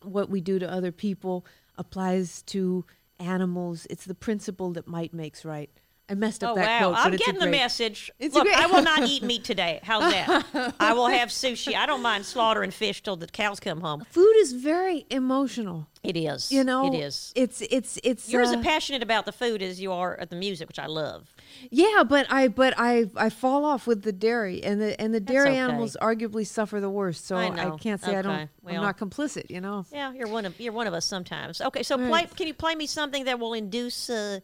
what 0.02 0.30
we 0.30 0.42
do 0.42 0.58
to 0.60 0.72
other 0.72 0.92
people 0.92 1.46
applies 1.78 2.42
to 2.44 2.86
animals. 3.20 3.86
It's 3.90 4.06
the 4.06 4.16
principle 4.16 4.72
that 4.74 4.88
might 4.88 5.14
makes 5.14 5.46
right. 5.46 5.70
I 6.10 6.14
messed 6.14 6.42
up 6.42 6.52
Oh 6.52 6.56
that 6.56 6.82
wow! 6.82 6.94
quote, 6.94 7.06
I'm 7.06 7.16
getting 7.18 7.34
the 7.36 7.42
great- 7.42 7.52
message. 7.52 8.12
It's 8.18 8.34
Look, 8.34 8.46
great- 8.46 8.58
I 8.58 8.68
will 8.68 8.82
not 8.82 9.04
eat 9.10 9.24
meat 9.24 9.44
today. 9.44 9.82
How's 9.84 10.10
that? 10.12 10.74
I 10.80 10.94
will 10.94 11.08
have 11.08 11.30
sushi. 11.30 11.76
I 11.76 11.86
don't 11.86 12.02
mind 12.02 12.26
slaughtering 12.26 12.72
fish 12.72 13.04
till 13.04 13.18
the 13.18 13.28
cows 13.28 13.60
come 13.60 13.82
home. 13.82 14.06
Food 14.10 14.34
is 14.38 14.54
very 14.54 15.06
emotional. 15.10 15.88
It 16.04 16.16
is. 16.16 16.50
You 16.50 16.64
know, 16.64 16.88
it 16.94 16.98
is. 16.98 17.34
It's 17.36 17.62
it's 17.62 18.00
it's. 18.04 18.30
You're 18.30 18.44
uh, 18.44 18.54
as 18.54 18.64
passionate 18.64 19.04
about 19.04 19.26
the 19.26 19.34
food 19.34 19.62
as 19.62 19.82
you 19.82 19.92
are 19.92 20.18
at 20.18 20.30
the 20.30 20.38
music, 20.38 20.70
which 20.70 20.80
I 20.80 20.86
love. 20.86 21.34
yeah, 21.70 22.04
but 22.08 22.26
I 22.30 22.48
but 22.48 22.74
I 22.78 23.10
I 23.18 23.30
fall 23.30 23.66
off 23.66 23.86
with 23.86 24.04
the 24.04 24.14
dairy, 24.14 24.64
and 24.64 24.80
the 24.80 25.00
and 25.02 25.14
the 25.14 25.20
dairy 25.20 25.50
okay. 25.50 25.58
animals 25.58 25.98
arguably 26.02 26.48
suffer 26.48 26.80
the 26.80 26.90
worst. 26.90 27.26
So 27.26 27.36
I 27.36 27.48
I, 27.48 27.78
can't 27.78 28.00
say 28.02 28.16
I 28.16 28.22
don't. 28.22 28.34
Okay, 28.34 28.50
well. 28.62 28.76
I'm 28.76 28.82
not 28.84 28.98
complicit. 28.98 29.50
You 29.50 29.60
know. 29.60 29.86
Yeah, 29.92 30.14
you're 30.14 30.30
one 30.30 30.46
of 30.46 30.58
you're 30.62 30.72
one 30.72 30.88
of 30.88 30.94
us 30.94 31.04
sometimes. 31.04 31.60
Okay, 31.60 31.84
so 31.84 31.98
play. 31.98 32.26
Can 32.34 32.48
you 32.48 32.54
play 32.54 32.76
me 32.76 32.86
something 32.88 33.26
that 33.26 33.40
will 33.40 33.54
induce 33.54 34.10
uh, 34.10 34.40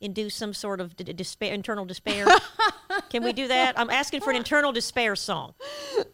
induce 0.00 0.34
some 0.34 0.54
sort 0.54 0.80
of 0.80 0.96
d- 0.96 1.12
despair, 1.12 1.52
internal 1.52 1.84
despair? 1.84 2.26
can 3.10 3.22
we 3.24 3.32
do 3.32 3.48
that? 3.48 3.78
I'm 3.78 3.90
asking 3.90 4.20
for 4.20 4.30
an 4.30 4.36
internal 4.36 4.72
despair 4.72 5.16
song. 5.16 5.54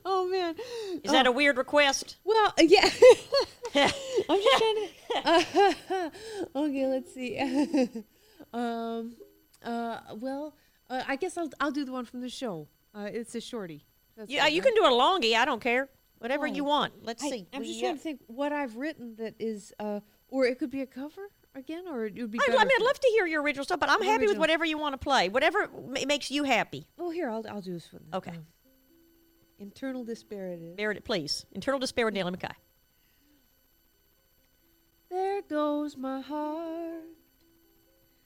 Oh 0.04 0.26
man. 0.28 0.54
Is 1.02 1.12
that 1.12 1.26
a 1.26 1.32
weird 1.32 1.56
request? 1.56 2.16
Well, 2.24 2.54
uh, 2.58 2.62
yeah. 2.62 2.88
I'm 3.74 4.40
just 4.40 4.58
trying 4.58 4.88
to. 5.24 6.12
okay, 6.56 6.86
let's 6.86 7.12
see. 7.14 7.38
um, 8.52 9.16
uh, 9.62 9.98
well, 10.16 10.54
uh, 10.90 11.02
I 11.06 11.16
guess 11.16 11.36
I'll 11.36 11.50
I'll 11.60 11.70
do 11.72 11.84
the 11.84 11.92
one 11.92 12.04
from 12.04 12.20
the 12.20 12.28
show. 12.28 12.68
Uh, 12.94 13.08
it's 13.12 13.34
a 13.34 13.40
shorty. 13.40 13.84
That's 14.16 14.30
Yeah, 14.30 14.46
you 14.46 14.62
right? 14.62 14.72
can 14.72 14.74
do 14.74 14.86
a 14.86 14.90
longie. 14.96 15.34
I 15.34 15.44
don't 15.44 15.60
care. 15.60 15.88
Whatever 16.18 16.46
Oh. 16.46 16.52
you 16.52 16.64
want. 16.64 16.92
Let's 17.02 17.22
I, 17.24 17.30
see. 17.30 17.46
I'm 17.52 17.64
just 17.64 17.80
got- 17.80 17.86
trying 17.88 17.96
to 17.96 18.02
think 18.02 18.20
what 18.28 18.52
I've 18.52 18.76
written 18.76 19.16
that 19.16 19.34
is, 19.38 19.72
uh, 19.80 20.00
or 20.28 20.46
it 20.46 20.58
could 20.58 20.70
be 20.70 20.80
a 20.80 20.86
cover 20.86 21.30
again, 21.54 21.84
or 21.88 22.06
it 22.06 22.14
would 22.16 22.30
be. 22.30 22.38
I, 22.38 22.46
I 22.46 22.64
mean, 22.64 22.70
I'd 22.78 22.84
love 22.84 22.98
to 22.98 23.08
hear 23.08 23.26
your 23.26 23.42
original 23.42 23.64
stuff, 23.64 23.80
but 23.80 23.90
I'm 23.90 24.02
happy 24.02 24.22
with 24.22 24.30
Original. 24.30 24.40
whatever 24.40 24.64
you 24.64 24.78
want 24.78 24.94
to 24.94 24.98
play. 24.98 25.28
Whatever 25.28 25.68
ma- 25.86 26.00
makes 26.06 26.30
you 26.30 26.44
happy. 26.44 26.86
Well, 26.96 27.10
here 27.10 27.28
I'll 27.30 27.44
I'll 27.48 27.60
do 27.60 27.74
this 27.74 27.92
one. 27.92 28.02
Okay. 28.12 28.30
Um, 28.30 28.46
internal 29.58 30.04
despair 30.04 30.48
it 30.48 30.60
is. 30.60 30.76
Bear 30.76 30.90
it, 30.92 31.04
please. 31.04 31.46
Internal 31.52 31.78
despair 31.80 32.04
with 32.06 32.14
McKay. 32.14 32.52
There 35.10 35.42
goes 35.42 35.96
my 35.96 36.20
heart. 36.20 37.04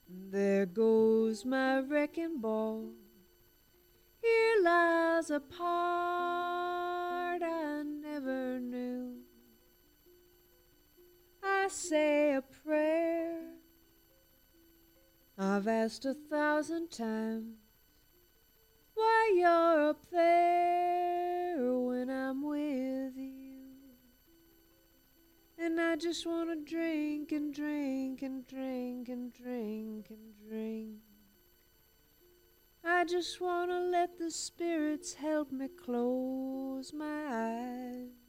There 0.08 0.64
goes 0.64 1.44
my 1.44 1.80
wrecking 1.80 2.40
ball. 2.40 2.92
Here 4.22 4.62
lies 4.62 5.30
a 5.30 5.40
part 5.40 6.57
Say 11.70 12.34
a 12.34 12.40
prayer 12.40 13.42
I've 15.36 15.68
asked 15.68 16.06
a 16.06 16.14
thousand 16.14 16.90
times 16.90 17.58
why 18.94 19.34
you're 19.36 19.90
up 19.90 20.10
there 20.10 21.56
when 21.78 22.08
I'm 22.08 22.42
with 22.42 23.16
you. 23.16 23.66
And 25.58 25.78
I 25.78 25.96
just 25.96 26.26
want 26.26 26.48
to 26.48 26.56
drink 26.56 27.32
and 27.32 27.54
drink 27.54 28.22
and 28.22 28.46
drink 28.46 29.10
and 29.10 29.32
drink 29.32 30.06
and 30.08 30.48
drink. 30.48 31.00
I 32.82 33.04
just 33.04 33.42
want 33.42 33.70
to 33.70 33.78
let 33.78 34.18
the 34.18 34.30
spirits 34.30 35.12
help 35.12 35.52
me 35.52 35.68
close 35.68 36.94
my 36.94 37.26
eyes. 37.30 38.27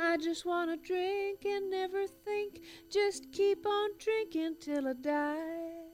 I 0.00 0.16
just 0.16 0.46
want 0.46 0.70
to 0.70 0.76
drink 0.76 1.44
and 1.44 1.70
never 1.70 2.06
think. 2.06 2.60
Just 2.88 3.32
keep 3.32 3.66
on 3.66 3.90
drinking 3.98 4.56
till 4.60 4.86
I 4.86 4.92
die. 4.92 5.88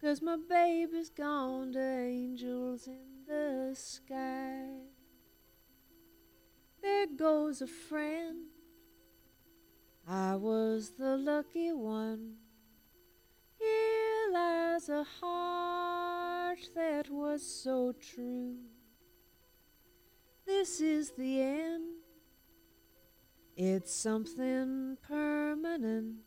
Cause 0.00 0.20
my 0.20 0.36
baby's 0.48 1.10
gone 1.10 1.72
to 1.72 1.80
angels 1.80 2.88
in 2.88 3.24
the 3.26 3.72
sky. 3.74 4.66
There 6.82 7.06
goes 7.06 7.62
a 7.62 7.66
friend. 7.66 8.46
I 10.06 10.36
was 10.36 10.92
the 10.98 11.16
lucky 11.16 11.72
one. 11.72 12.34
Here 13.58 14.32
lies 14.32 14.88
a 14.88 15.04
heart 15.20 16.60
that 16.74 17.10
was 17.10 17.42
so 17.42 17.92
true. 17.92 18.56
This 20.46 20.80
is 20.80 21.12
the 21.12 21.42
end. 21.42 21.98
It's 23.60 23.92
something 23.92 24.96
permanent. 25.02 26.18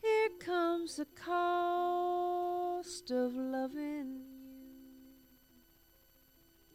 Here 0.00 0.28
comes 0.38 0.94
the 0.94 1.06
cost 1.16 3.10
of 3.10 3.34
loving 3.34 4.20
you. 4.20 5.16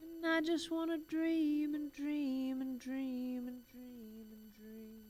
And 0.04 0.28
I 0.28 0.42
just 0.42 0.70
want 0.70 0.92
to 0.92 0.98
dream 0.98 1.76
and 1.76 1.90
dream 1.94 2.60
and 2.60 2.78
dream 2.78 3.48
and 3.48 3.66
dream 3.66 4.26
and 4.34 4.54
dream. 4.54 5.06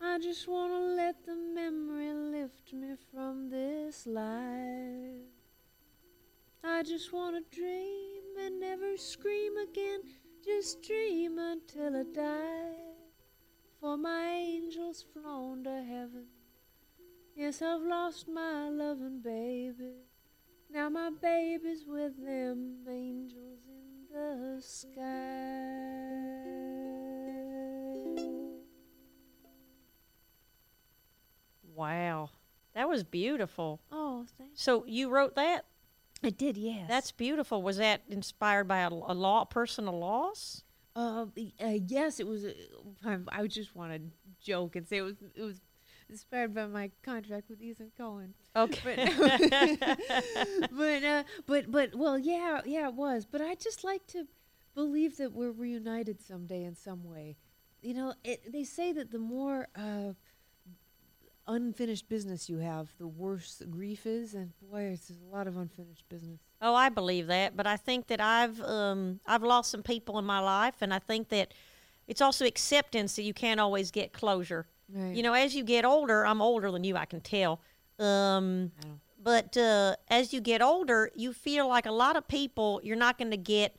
I 0.00 0.18
just 0.18 0.48
want 0.48 0.72
to 0.72 0.80
let 0.80 1.24
the 1.24 1.36
memory 1.36 2.12
lift 2.12 2.72
me 2.72 2.96
from 3.12 3.48
this 3.48 4.08
life. 4.08 5.30
I 6.64 6.82
just 6.82 7.12
want 7.12 7.36
to 7.36 7.56
dream 7.56 8.22
and 8.40 8.58
never 8.58 8.96
scream 8.96 9.56
again. 9.56 10.00
Just 10.44 10.82
dream 10.82 11.38
until 11.38 11.96
I 11.96 12.02
die. 12.14 12.74
For 13.80 13.96
my 13.96 14.26
angel's 14.26 15.04
flown 15.12 15.64
to 15.64 15.82
heaven. 15.82 16.26
Yes, 17.34 17.62
I've 17.62 17.82
lost 17.82 18.28
my 18.28 18.68
loving 18.68 19.20
baby. 19.20 19.94
Now 20.70 20.88
my 20.90 21.10
baby's 21.10 21.84
with 21.86 22.22
them 22.22 22.84
angels 22.88 23.60
in 23.68 24.06
the 24.12 24.60
sky. 24.60 25.00
Wow. 31.74 32.30
That 32.74 32.88
was 32.88 33.02
beautiful. 33.02 33.80
Oh, 33.90 34.26
thanks. 34.36 34.62
So 34.62 34.84
you 34.86 35.08
wrote 35.08 35.36
that? 35.36 35.64
I 36.24 36.30
did, 36.30 36.56
yes. 36.56 36.86
That's 36.88 37.12
beautiful. 37.12 37.62
Was 37.62 37.76
that 37.76 38.02
inspired 38.08 38.66
by 38.66 38.78
a, 38.78 38.88
a 38.88 39.14
law, 39.14 39.44
personal 39.44 39.98
loss? 39.98 40.62
Uh, 40.96 41.26
uh, 41.60 41.68
yes, 41.86 42.20
it 42.20 42.26
was. 42.26 42.44
Uh, 42.44 42.52
I, 43.04 43.18
I 43.28 43.46
just 43.46 43.74
want 43.74 43.92
to 43.92 44.00
joke 44.40 44.76
and 44.76 44.86
say 44.86 44.98
it 44.98 45.02
was. 45.02 45.16
It 45.34 45.42
was 45.42 45.60
inspired 46.08 46.54
by 46.54 46.66
my 46.66 46.90
contract 47.02 47.50
with 47.50 47.60
Ethan 47.60 47.90
Coen. 47.98 48.30
Okay. 48.54 49.08
but 50.70 51.04
uh, 51.04 51.24
but 51.46 51.70
but 51.70 51.94
well, 51.94 52.18
yeah, 52.18 52.60
yeah, 52.64 52.88
it 52.88 52.94
was. 52.94 53.26
But 53.26 53.40
I 53.40 53.54
just 53.54 53.82
like 53.82 54.06
to 54.08 54.26
believe 54.74 55.16
that 55.16 55.32
we're 55.32 55.50
reunited 55.50 56.20
someday 56.20 56.64
in 56.64 56.76
some 56.76 57.04
way. 57.04 57.36
You 57.82 57.94
know, 57.94 58.14
it, 58.24 58.50
they 58.50 58.64
say 58.64 58.92
that 58.92 59.10
the 59.10 59.18
more 59.18 59.68
uh, 59.76 60.14
unfinished 61.46 62.08
business 62.08 62.48
you 62.48 62.58
have, 62.58 62.88
the 62.98 63.06
worse 63.06 63.56
the 63.56 63.66
grief 63.66 64.06
is. 64.06 64.34
And 64.34 64.52
boy, 64.70 64.82
it's 64.92 65.08
there's 65.08 65.20
a 65.20 65.36
lot 65.36 65.46
of 65.46 65.56
unfinished 65.56 66.08
business. 66.08 66.40
Oh, 66.60 66.74
I 66.74 66.88
believe 66.88 67.26
that, 67.28 67.56
but 67.56 67.66
I 67.66 67.76
think 67.76 68.06
that 68.08 68.20
I've 68.20 68.60
um, 68.60 69.20
I've 69.26 69.42
lost 69.42 69.70
some 69.70 69.82
people 69.82 70.18
in 70.18 70.24
my 70.24 70.40
life, 70.40 70.76
and 70.80 70.92
I 70.92 70.98
think 70.98 71.28
that 71.28 71.52
it's 72.06 72.20
also 72.20 72.44
acceptance 72.44 73.16
that 73.16 73.22
you 73.22 73.34
can't 73.34 73.60
always 73.60 73.90
get 73.90 74.12
closure. 74.12 74.66
Right. 74.92 75.14
You 75.14 75.22
know, 75.22 75.32
as 75.32 75.54
you 75.54 75.64
get 75.64 75.84
older, 75.84 76.26
I'm 76.26 76.42
older 76.42 76.70
than 76.70 76.84
you, 76.84 76.96
I 76.96 77.06
can 77.06 77.20
tell. 77.20 77.60
Um, 77.98 78.72
but 79.22 79.56
uh, 79.56 79.96
as 80.08 80.32
you 80.32 80.40
get 80.40 80.60
older, 80.60 81.10
you 81.14 81.32
feel 81.32 81.66
like 81.68 81.86
a 81.86 81.92
lot 81.92 82.16
of 82.16 82.28
people 82.28 82.80
you're 82.82 82.96
not 82.96 83.16
going 83.16 83.30
to 83.30 83.38
get 83.38 83.76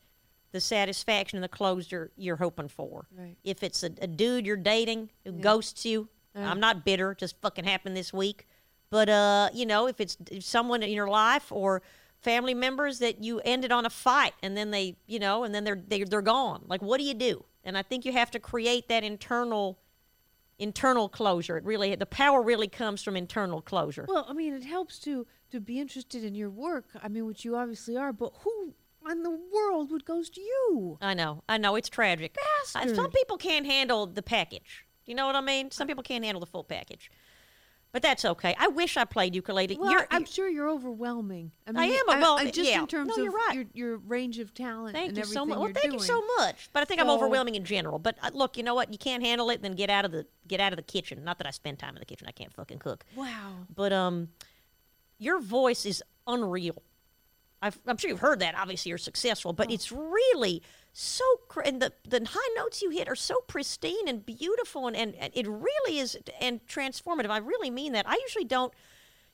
the 0.51 0.62
satisfaction 0.62 1.38
and 1.38 1.43
the 1.43 1.49
closure 1.49 2.12
you're 2.15 2.38
hoping 2.38 2.69
for. 2.69 3.06
Right. 3.15 3.36
If 3.43 3.62
it's 3.62 3.84
a, 3.84 3.91
a 4.01 4.08
dude 4.08 4.45
you're 4.45 4.56
dating 4.56 5.12
who 5.23 5.34
ghosts 5.34 5.86
you, 5.86 6.08
Yeah. 6.36 6.50
I'm 6.52 6.60
not 6.60 6.84
bitter. 6.86 7.15
Just 7.15 7.39
fucking 7.41 7.65
happened 7.65 7.95
this 7.95 8.12
week. 8.13 8.48
But 8.89 9.10
uh, 9.10 9.50
you 9.54 9.65
know, 9.65 9.88
if 9.88 10.00
it's 10.00 10.17
if 10.32 10.43
someone 10.43 10.84
in 10.84 10.91
your 10.91 11.08
life 11.08 11.52
or 11.52 11.82
family 12.21 12.54
members 12.54 13.00
that 13.00 13.24
you 13.24 13.39
ended 13.45 13.71
on 13.71 13.86
a 13.86 13.89
fight 13.89 14.34
and 14.41 14.56
then 14.58 14.71
they, 14.71 14.98
you 15.06 15.19
know, 15.19 15.43
and 15.43 15.54
then 15.54 15.63
they're 15.63 15.82
they, 15.88 16.04
they're 16.04 16.21
gone. 16.21 16.63
Like 16.67 16.82
what 16.82 16.98
do 17.00 17.04
you 17.04 17.13
do? 17.13 17.45
And 17.63 17.78
I 17.78 17.82
think 17.82 18.06
you 18.06 18.12
have 18.12 18.32
to 18.32 18.39
create 18.39 18.88
that 18.89 19.04
internal 19.04 19.80
internal 20.60 21.10
closure. 21.10 21.58
It 21.58 21.63
really 21.65 21.95
the 21.95 22.06
power 22.06 22.41
really 22.41 22.67
comes 22.67 23.02
from 23.04 23.15
internal 23.15 23.62
closure. 23.62 24.06
Well, 24.08 24.26
I 24.30 24.34
mean, 24.34 24.54
it 24.54 24.63
helps 24.63 25.00
to 25.00 25.26
to 25.52 25.60
be 25.60 25.80
interested 25.80 26.24
in 26.24 26.36
your 26.36 26.50
work. 26.50 26.86
I 27.02 27.08
mean, 27.08 27.26
which 27.26 27.43
you 27.45 27.56
obviously 27.56 27.98
are. 27.98 28.13
But 28.13 28.34
who 28.43 28.74
in 29.10 29.24
the 29.24 29.32
world 29.54 29.91
would 29.91 30.06
ghost 30.06 30.38
you? 30.38 30.98
I 31.02 31.13
know. 31.13 31.43
I 31.48 31.58
know 31.58 31.76
it's 31.76 31.89
tragic. 31.89 32.36
Uh, 32.76 32.88
Some 32.93 33.12
people 33.12 33.38
can't 33.38 33.65
handle 33.65 34.08
the 34.08 34.24
package. 34.24 34.85
You 35.06 35.15
know 35.15 35.26
what 35.28 35.36
I 35.36 35.41
mean? 35.41 35.72
Some 35.72 35.88
people 35.88 36.04
can't 36.04 36.24
handle 36.24 36.39
the 36.39 36.46
full 36.46 36.63
package. 36.63 37.12
But 37.91 38.02
that's 38.02 38.26
okay. 38.26 38.54
I 38.60 38.68
wish 38.68 38.98
I 38.98 39.06
played 39.06 39.36
ukulele. 39.36 39.78
Well, 39.80 39.89
You're- 39.89 40.06
I'm 40.12 40.26
sure 40.26 40.50
you're 40.50 40.70
overwhelming. 40.70 41.54
I, 41.65 41.72
mean, 41.72 41.94
am 41.94 42.18
a- 42.18 42.22
well, 42.22 42.38
just 42.44 42.70
yeah. 42.70 42.82
in 42.82 42.88
terms 42.88 43.08
No, 43.08 43.13
of 43.13 43.24
you're 43.24 43.32
right. 43.32 43.56
your, 43.56 43.65
your 43.74 43.98
range 44.00 44.38
of 44.39 44.54
talent 44.54 44.96
Thank 44.98 45.10
and 45.10 45.18
you 45.18 45.22
everything 45.22 45.34
so 45.34 45.46
much. 45.46 45.58
Well, 45.60 45.72
thank 45.74 45.94
you 45.94 46.00
so 46.00 46.22
much. 46.39 46.70
But 46.74 46.82
I 46.82 46.86
think 46.86 47.00
I'm 47.00 47.10
overwhelming 47.10 47.56
in 47.56 47.63
general. 47.63 47.98
But 47.98 48.18
uh, 48.22 48.32
look, 48.34 48.58
you 48.58 48.63
know 48.63 48.76
what? 48.76 48.91
You 48.91 48.98
can't 48.98 49.24
handle 49.24 49.50
it, 49.50 49.62
then 49.62 49.76
get 49.76 49.89
out 49.89 50.04
of 50.04 50.12
the 50.12 50.26
get 50.46 50.60
out 50.60 50.74
of 50.74 50.78
the 50.78 50.84
kitchen. 50.84 51.24
Not 51.24 51.38
that 51.38 51.48
I 51.48 51.52
spend 51.52 51.80
time 51.80 51.96
in 51.96 52.02
the 52.02 52.06
kitchen. 52.06 52.28
I 52.28 52.32
can't 52.32 52.52
fucking 52.52 52.80
cook. 52.80 53.06
Wow. 53.15 53.54
But 53.74 53.94
um, 53.94 54.28
your 55.18 55.39
voice 55.39 55.86
is 55.86 56.04
unreal. 56.28 56.84
I've, 57.62 57.80
I'm 57.88 57.96
sure 57.96 58.10
you've 58.10 58.20
heard 58.20 58.39
that. 58.39 58.56
Obviously, 58.58 58.89
you're 58.89 58.98
successful, 58.98 59.54
but 59.54 59.72
it's 59.72 59.89
really 59.89 60.62
so. 60.97 61.23
Cr- 61.49 61.62
and 61.62 61.81
the 61.81 61.91
the 62.08 62.25
high 62.29 62.53
notes 62.55 62.81
you 62.81 62.89
hit 62.89 63.08
are 63.10 63.15
so 63.15 63.36
pristine 63.47 64.08
and 64.08 64.25
beautiful, 64.25 64.88
and, 64.88 64.95
and, 64.95 65.13
and 65.15 65.31
it 65.36 65.45
really 65.47 65.99
is 65.99 66.17
and 66.39 66.65
transformative. 66.67 67.29
I 67.29 67.38
really 67.39 67.69
mean 67.69 67.91
that. 67.93 68.08
I 68.08 68.17
usually 68.21 68.45
don't. 68.45 68.73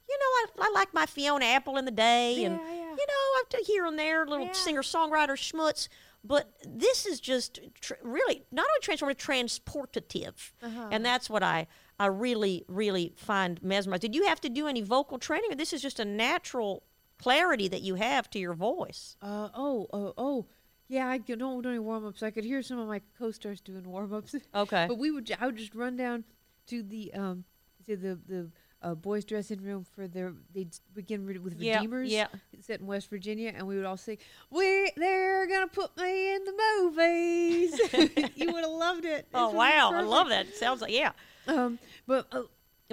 You 0.10 0.18
know, 0.18 0.64
I, 0.64 0.68
I 0.68 0.72
like 0.74 0.94
my 0.94 1.06
Fiona 1.06 1.46
Apple 1.46 1.78
in 1.78 1.86
the 1.86 1.92
day, 1.92 2.44
and 2.44 2.56
Yeah, 2.56 2.68
yeah. 2.74 2.90
you 2.90 3.06
know, 3.08 3.28
I 3.36 3.44
here 3.66 3.86
and 3.86 3.98
there 3.98 4.26
little 4.26 4.48
Yeah. 4.48 4.52
singer 4.54 4.82
songwriter 4.82 5.38
schmutz. 5.38 5.88
But 6.24 6.52
this 6.68 7.06
is 7.08 7.20
just 7.20 7.60
tr- 7.80 7.94
really 8.04 8.44
not 8.52 8.68
only 8.70 8.82
transformative, 8.98 9.18
transportative, 9.18 10.52
Uh-huh. 10.62 10.90
and 10.92 11.06
that's 11.06 11.30
what 11.30 11.44
I 11.44 11.68
I 12.00 12.08
really 12.08 12.66
really 12.68 13.14
find 13.16 13.62
mesmerizing. 13.64 14.12
Did 14.12 14.16
you 14.16 14.28
have 14.28 14.42
to 14.42 14.50
do 14.50 14.68
any 14.68 14.82
vocal 14.82 15.18
training, 15.20 15.52
or 15.52 15.56
this 15.56 15.74
is 15.74 15.82
just 15.82 16.00
a 16.00 16.06
natural 16.06 16.84
clarity 17.18 17.68
that 17.70 17.82
you 17.82 17.96
have 17.96 18.30
to 18.32 18.40
your 18.40 18.54
voice? 18.54 19.16
Uh, 19.22 19.50
oh, 19.54 19.88
oh, 19.94 20.14
oh. 20.18 20.46
Yeah, 20.92 21.08
I 21.08 21.20
don't 21.20 21.62
do 21.62 21.70
any 21.70 21.80
warm 21.80 22.06
ups. 22.06 22.22
I 22.22 22.32
could 22.32 22.44
hear 22.44 22.62
some 22.62 22.78
of 22.78 22.86
my 22.86 23.00
co-stars 23.18 23.62
doing 23.62 23.84
warm 23.90 24.14
ups. 24.14 24.36
Okay. 24.54 24.88
but 24.90 24.98
we 24.98 25.10
would, 25.10 25.26
ju- 25.26 25.36
I 25.40 25.46
would 25.46 25.56
just 25.56 25.74
run 25.74 25.96
down 25.96 26.26
to 26.68 26.84
the 26.84 27.14
um, 27.14 27.46
to 27.86 27.96
the 27.96 28.20
the 28.28 28.50
uh, 28.82 28.94
boys' 28.96 29.24
dressing 29.24 29.62
room 29.62 29.86
for 29.96 30.06
their. 30.10 30.34
They'd 30.54 30.76
begin 30.94 31.26
re- 31.26 31.38
with 31.38 31.58
Yeah, 31.62 31.76
Redeemers. 31.78 32.10
yeah. 32.12 32.28
Set 32.60 32.82
in 32.82 32.88
West 32.88 33.10
Virginia, 33.10 33.54
and 33.56 33.66
we 33.68 33.78
would 33.78 33.86
all 33.86 33.96
sing. 33.96 34.18
We 34.50 34.92
they're 34.98 35.48
gonna 35.48 35.68
put 35.68 35.96
me 35.96 36.36
in 36.36 36.44
the 36.44 36.54
movies. 36.82 37.72
you 38.36 38.52
would 38.52 38.64
have 38.64 38.72
loved 38.72 39.06
it. 39.06 39.28
Oh 39.34 39.52
wow, 39.52 39.92
I 39.94 40.02
love 40.02 40.28
that. 40.28 40.54
Sounds 40.56 40.82
like 40.82 40.92
yeah. 40.92 41.14
Um, 41.48 41.80
but 42.06 42.28
uh, 42.34 42.44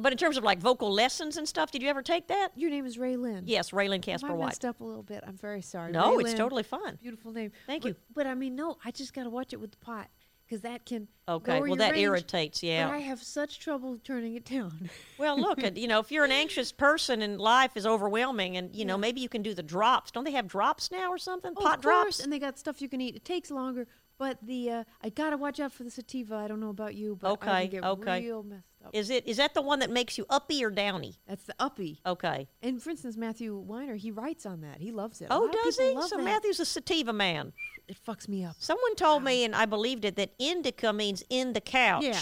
But 0.01 0.13
in 0.13 0.19
terms 0.19 0.37
of 0.37 0.45
like 0.45 0.59
vocal 0.61 0.93
lessons 0.93 1.37
and 1.37 1.49
stuff, 1.49 1.71
did 1.71 1.83
you 1.83 1.89
ever 1.89 2.03
take 2.03 2.29
that? 2.29 2.51
your 2.57 2.71
name 2.71 2.87
is 2.87 2.99
Ray 2.99 3.17
Lynn. 3.17 3.45
Yes, 3.47 3.71
Raylan 3.71 3.97
If 3.97 4.03
Casper 4.03 4.29
I 4.31 4.33
White. 4.33 4.47
messed 4.47 4.65
up 4.65 4.81
a 4.81 4.85
little 4.85 5.03
bit. 5.03 5.25
I'm 5.27 5.37
very 5.37 5.63
sorry. 5.63 5.93
No, 5.93 6.11
Ray 6.17 6.21
it's 6.23 6.29
Lynn. 6.31 6.37
totally 6.37 6.63
fine. 6.63 6.97
Beautiful 7.03 7.33
name. 7.33 7.53
Thank 7.67 7.83
But- 7.83 7.89
you. 7.91 7.97
But 8.15 8.27
I 8.27 8.35
mean, 8.35 8.55
no, 8.55 8.79
I 8.85 8.91
just 8.91 9.13
got 9.15 9.25
to 9.25 9.31
watch 9.31 9.53
it 9.53 9.57
with 9.61 9.71
the 9.73 9.77
pot 9.79 10.09
because 10.47 10.63
that 10.63 10.85
can. 10.87 11.09
Okay, 11.29 11.61
well 11.61 11.77
that 11.77 11.93
range, 11.93 12.03
irritates. 12.05 12.63
Yeah. 12.63 12.87
But 12.89 12.95
I 12.95 12.99
have 12.99 13.23
such 13.23 13.61
trouble 13.61 13.99
turning 14.03 14.35
it 14.35 14.45
down. 14.45 14.89
Well, 15.19 15.39
look, 15.39 15.59
you 15.77 15.89
know, 15.89 15.99
if 15.99 16.13
you're 16.13 16.25
an 16.25 16.31
anxious 16.33 16.71
person 16.71 17.23
and 17.23 17.41
life 17.41 17.77
is 17.77 17.85
overwhelming, 17.87 18.57
and 18.57 18.75
you 18.75 18.85
know, 18.85 18.97
maybe 18.97 19.21
you 19.21 19.29
can 19.29 19.43
do 19.43 19.53
the 19.53 19.65
drops. 19.65 20.11
Don't 20.13 20.23
they 20.25 20.31
have 20.31 20.47
drops 20.47 20.91
now 20.93 21.11
or 21.11 21.19
something? 21.19 21.53
Oh, 21.57 21.61
Pot 21.63 21.79
of 21.79 21.83
course, 21.83 22.05
drops. 22.19 22.21
and 22.21 22.33
they 22.33 22.39
got 22.39 22.57
stuff 22.59 22.81
you 22.81 22.89
can 22.89 23.01
eat. 23.01 23.17
It 23.17 23.25
takes 23.25 23.51
longer, 23.51 23.87
but 24.17 24.39
the 24.43 24.71
uh, 24.71 24.85
I 25.03 25.09
gotta 25.11 25.37
watch 25.37 25.59
out 25.61 25.73
for 25.73 25.83
the 25.85 25.91
sativa. 25.91 26.37
I 26.37 26.47
don't 26.49 26.61
know 26.61 26.71
about 26.71 26.95
you, 26.95 27.17
but 27.21 27.27
I 27.29 27.31
Okay, 27.33 27.69
can 27.69 27.71
get 27.81 27.85
okay. 27.85 28.21
real 28.25 28.43
messed. 28.45 28.63
Is 28.93 29.11
it 29.11 29.27
is 29.27 29.37
that 29.37 29.55
the 29.55 29.61
one 29.63 29.81
that 29.81 29.91
makes 29.91 30.17
you 30.17 30.25
uppy 30.31 30.65
or 30.65 30.71
downy? 30.71 31.17
That's 31.27 31.45
the 31.45 31.55
uppy. 31.59 32.01
Okay. 32.07 32.49
And 32.63 32.83
for 32.83 32.91
instance, 32.91 33.17
Matthew 33.17 33.57
Weiner, 33.57 33.97
he 33.97 34.11
writes 34.11 34.47
on 34.47 34.61
that. 34.63 34.81
He 34.81 34.91
loves 34.93 35.21
it. 35.21 35.27
A 35.31 35.33
Oh, 35.35 35.41
lot 35.41 35.49
of 35.49 35.53
does 35.65 35.77
people 35.77 35.91
he? 35.93 35.97
love 35.99 36.09
So 36.09 36.17
that. 36.17 36.23
Matthew's 36.25 36.61
a 36.61 36.65
sativa 36.65 37.13
man. 37.13 37.53
it 37.87 37.97
fucks 38.07 38.29
me 38.29 38.45
up. 38.45 38.57
Someone 38.59 38.95
told 38.95 39.23
me, 39.25 39.45
and 39.45 39.55
I 39.55 39.67
believed 39.67 40.05
it, 40.05 40.17
that 40.17 40.31
indica 40.39 40.93
means 40.93 41.23
in 41.29 41.53
the 41.53 41.61
couch. 41.61 42.05
Yeah. 42.05 42.21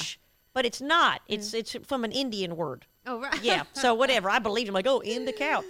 But 0.55 0.64
it's 0.66 0.81
not. 0.81 1.21
It's 1.29 1.53
it's 1.55 1.77
from 1.85 2.03
an 2.05 2.12
Indian 2.12 2.57
word. 2.57 2.87
Oh, 3.07 3.21
right. 3.21 3.42
Yeah. 3.42 3.64
So 3.75 3.95
whatever. 4.03 4.29
I 4.31 4.38
believed 4.40 4.69
him. 4.69 4.75
Like, 4.75 4.87
oh, 4.88 5.01
in 5.01 5.25
the 5.27 5.33
couch. 5.33 5.66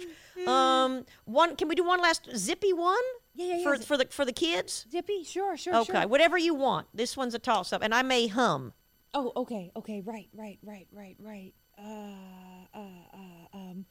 Um, 0.47 1.05
one. 1.25 1.55
Can 1.55 1.67
we 1.67 1.75
do 1.75 1.83
one 1.83 2.01
last 2.01 2.29
zippy 2.35 2.73
one? 2.73 2.95
Yeah, 3.35 3.45
yeah, 3.47 3.55
yeah. 3.57 3.63
For 3.63 3.77
for 3.77 3.97
the 3.97 4.05
for 4.09 4.23
the 4.25 4.31
kids. 4.33 4.85
Zippy, 4.91 5.23
sure, 5.23 5.57
sure, 5.57 5.75
Okay. 5.75 5.93
sure. 6.01 6.07
Whatever 6.07 6.37
you 6.37 6.55
want. 6.55 6.87
This 6.93 7.15
one's 7.17 7.33
a 7.35 7.39
toss 7.39 7.73
up, 7.73 7.81
and 7.83 7.93
I 7.93 8.01
may 8.01 8.27
hum. 8.27 8.73
Oh, 9.13 9.31
okay, 9.37 9.71
okay, 9.75 10.01
right, 10.05 10.27
right, 10.35 10.59
right, 10.63 10.87
right, 10.91 11.15
right. 11.19 11.53
Uh, 11.79 12.77
uh, 12.77 12.79
uh, 13.13 13.57
um, 13.57 13.85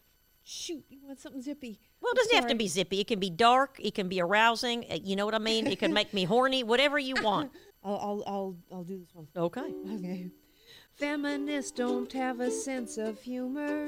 shoot, 0.44 0.84
you 0.88 0.98
want 1.02 1.18
something 1.20 1.42
zippy? 1.42 1.80
Well, 2.00 2.12
it 2.12 2.16
doesn't 2.18 2.34
have 2.36 2.46
to 2.48 2.54
be 2.54 2.68
zippy. 2.68 3.00
It 3.00 3.06
can 3.08 3.18
be 3.18 3.30
dark. 3.30 3.76
It 3.80 3.94
can 3.94 4.08
be 4.08 4.20
arousing. 4.20 4.84
uh, 4.90 4.98
You 5.02 5.16
know 5.16 5.24
what 5.24 5.34
I 5.34 5.38
mean? 5.38 5.66
It 5.66 5.78
can 5.78 5.92
make 5.92 6.12
me 6.14 6.24
horny. 6.32 6.62
Whatever 6.62 6.98
you 6.98 7.14
want. 7.22 7.50
I'll, 7.84 7.96
I'll, 7.96 8.22
I'll, 8.26 8.56
I'll 8.72 8.84
do 8.84 8.98
this 8.98 9.14
one. 9.14 9.26
Okay. 9.36 9.60
Okay. 9.94 10.30
Feminists 10.96 11.72
don't 11.72 12.10
have 12.14 12.40
a 12.40 12.50
sense 12.50 12.96
of 12.96 13.20
humor. 13.20 13.86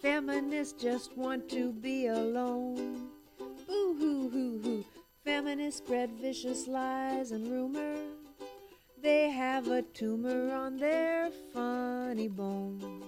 Feminists 0.00 0.80
just 0.82 1.14
want 1.16 1.48
to 1.50 1.72
be 1.72 2.06
alone. 2.06 3.08
Boo 3.66 3.94
hoo 3.98 4.30
hoo 4.30 4.60
hoo. 4.62 4.84
Feminists 5.22 5.78
spread 5.78 6.10
vicious 6.12 6.66
lies 6.66 7.32
and 7.32 7.46
rumor. 7.50 7.96
They 9.02 9.30
have 9.30 9.68
a 9.68 9.80
tumor 9.80 10.52
on 10.52 10.76
their 10.76 11.30
funny 11.54 12.28
bone. 12.28 13.02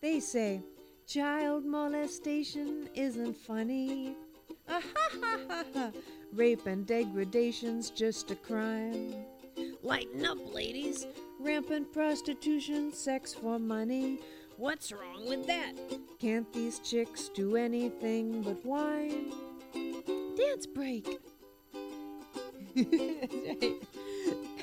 They 0.00 0.18
say 0.18 0.62
child 1.06 1.64
molestation 1.64 2.88
isn't 2.94 3.36
funny. 3.36 4.16
Ah, 4.68 4.82
ha, 4.82 5.18
ha, 5.22 5.38
ha, 5.48 5.64
ha. 5.74 5.90
Rape 6.32 6.66
and 6.66 6.84
degradation's 6.84 7.90
just 7.90 8.32
a 8.32 8.34
crime. 8.34 9.14
Lighten 9.84 10.26
up, 10.26 10.38
ladies. 10.52 11.06
Rampant 11.38 11.92
prostitution, 11.92 12.92
sex 12.92 13.32
for 13.32 13.60
money. 13.60 14.18
What's 14.56 14.90
wrong 14.90 15.28
with 15.28 15.46
that? 15.46 15.74
Can't 16.18 16.52
these 16.52 16.80
chicks 16.80 17.28
do 17.28 17.54
anything 17.54 18.42
but 18.42 18.64
whine? 18.66 19.32
Dance 20.36 20.66
break. 20.66 21.18
Right. 22.76 23.80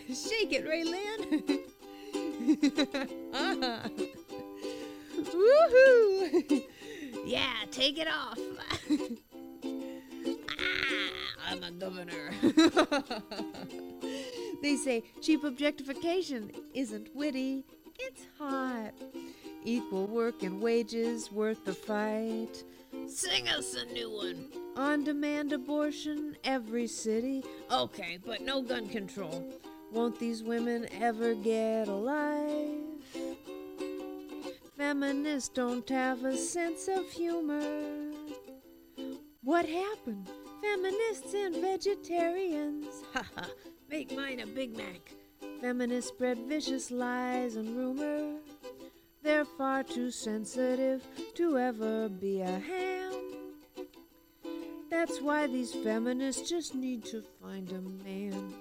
Shake 0.07 0.51
it, 0.51 0.65
Raylan. 0.67 1.59
Ah. 3.33 3.89
Woohoo! 5.17 6.63
yeah, 7.25 7.53
take 7.71 7.97
it 7.97 8.07
off. 8.07 8.37
ah, 10.59 11.49
I'm 11.49 11.63
a 11.63 11.71
governor. 11.71 12.31
they 14.61 14.75
say 14.75 15.03
cheap 15.21 15.45
objectification 15.45 16.51
isn't 16.73 17.15
witty, 17.15 17.63
it's 17.97 18.27
hot. 18.37 18.91
Equal 19.63 20.07
work 20.07 20.43
and 20.43 20.61
wages 20.61 21.31
worth 21.31 21.63
the 21.63 21.73
fight. 21.73 22.63
Sing 23.07 23.47
us 23.47 23.75
a 23.75 23.85
new 23.85 24.11
one. 24.11 24.49
On 24.75 25.03
demand 25.03 25.53
abortion, 25.53 26.35
every 26.43 26.87
city. 26.87 27.43
Okay, 27.71 28.19
but 28.25 28.41
no 28.41 28.61
gun 28.61 28.89
control. 28.89 29.53
Won't 29.93 30.17
these 30.17 30.41
women 30.41 30.87
ever 31.01 31.35
get 31.35 31.87
a 31.87 31.93
life? 31.93 32.81
Feminists 34.75 35.49
don't 35.49 35.87
have 35.87 36.25
a 36.25 36.35
sense 36.35 36.87
of 36.87 37.07
humor. 37.11 38.11
What 39.43 39.67
happened? 39.69 40.27
Feminists 40.61 41.35
and 41.35 41.55
vegetarians. 41.57 42.87
Haha, 43.13 43.49
make 43.87 44.15
mine 44.15 44.39
a 44.39 44.47
Big 44.47 44.75
Mac. 44.75 45.11
Feminists 45.61 46.09
spread 46.09 46.39
vicious 46.39 46.89
lies 46.89 47.55
and 47.55 47.77
rumor. 47.77 48.39
They're 49.21 49.45
far 49.45 49.83
too 49.83 50.09
sensitive 50.09 51.05
to 51.35 51.59
ever 51.59 52.09
be 52.09 52.41
a 52.41 52.47
ham. 52.47 53.13
That's 54.89 55.21
why 55.21 55.45
these 55.45 55.71
feminists 55.71 56.49
just 56.49 56.73
need 56.73 57.05
to 57.05 57.23
find 57.41 57.71
a 57.71 57.81
man. 58.03 58.53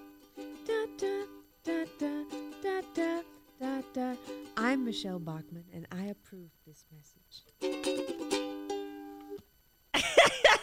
I'm 4.57 4.85
Michele 4.85 5.19
Bachmann, 5.19 5.65
and 5.73 5.87
I 5.93 6.05
approve 6.05 6.51
this 6.67 6.85
message. 6.93 7.45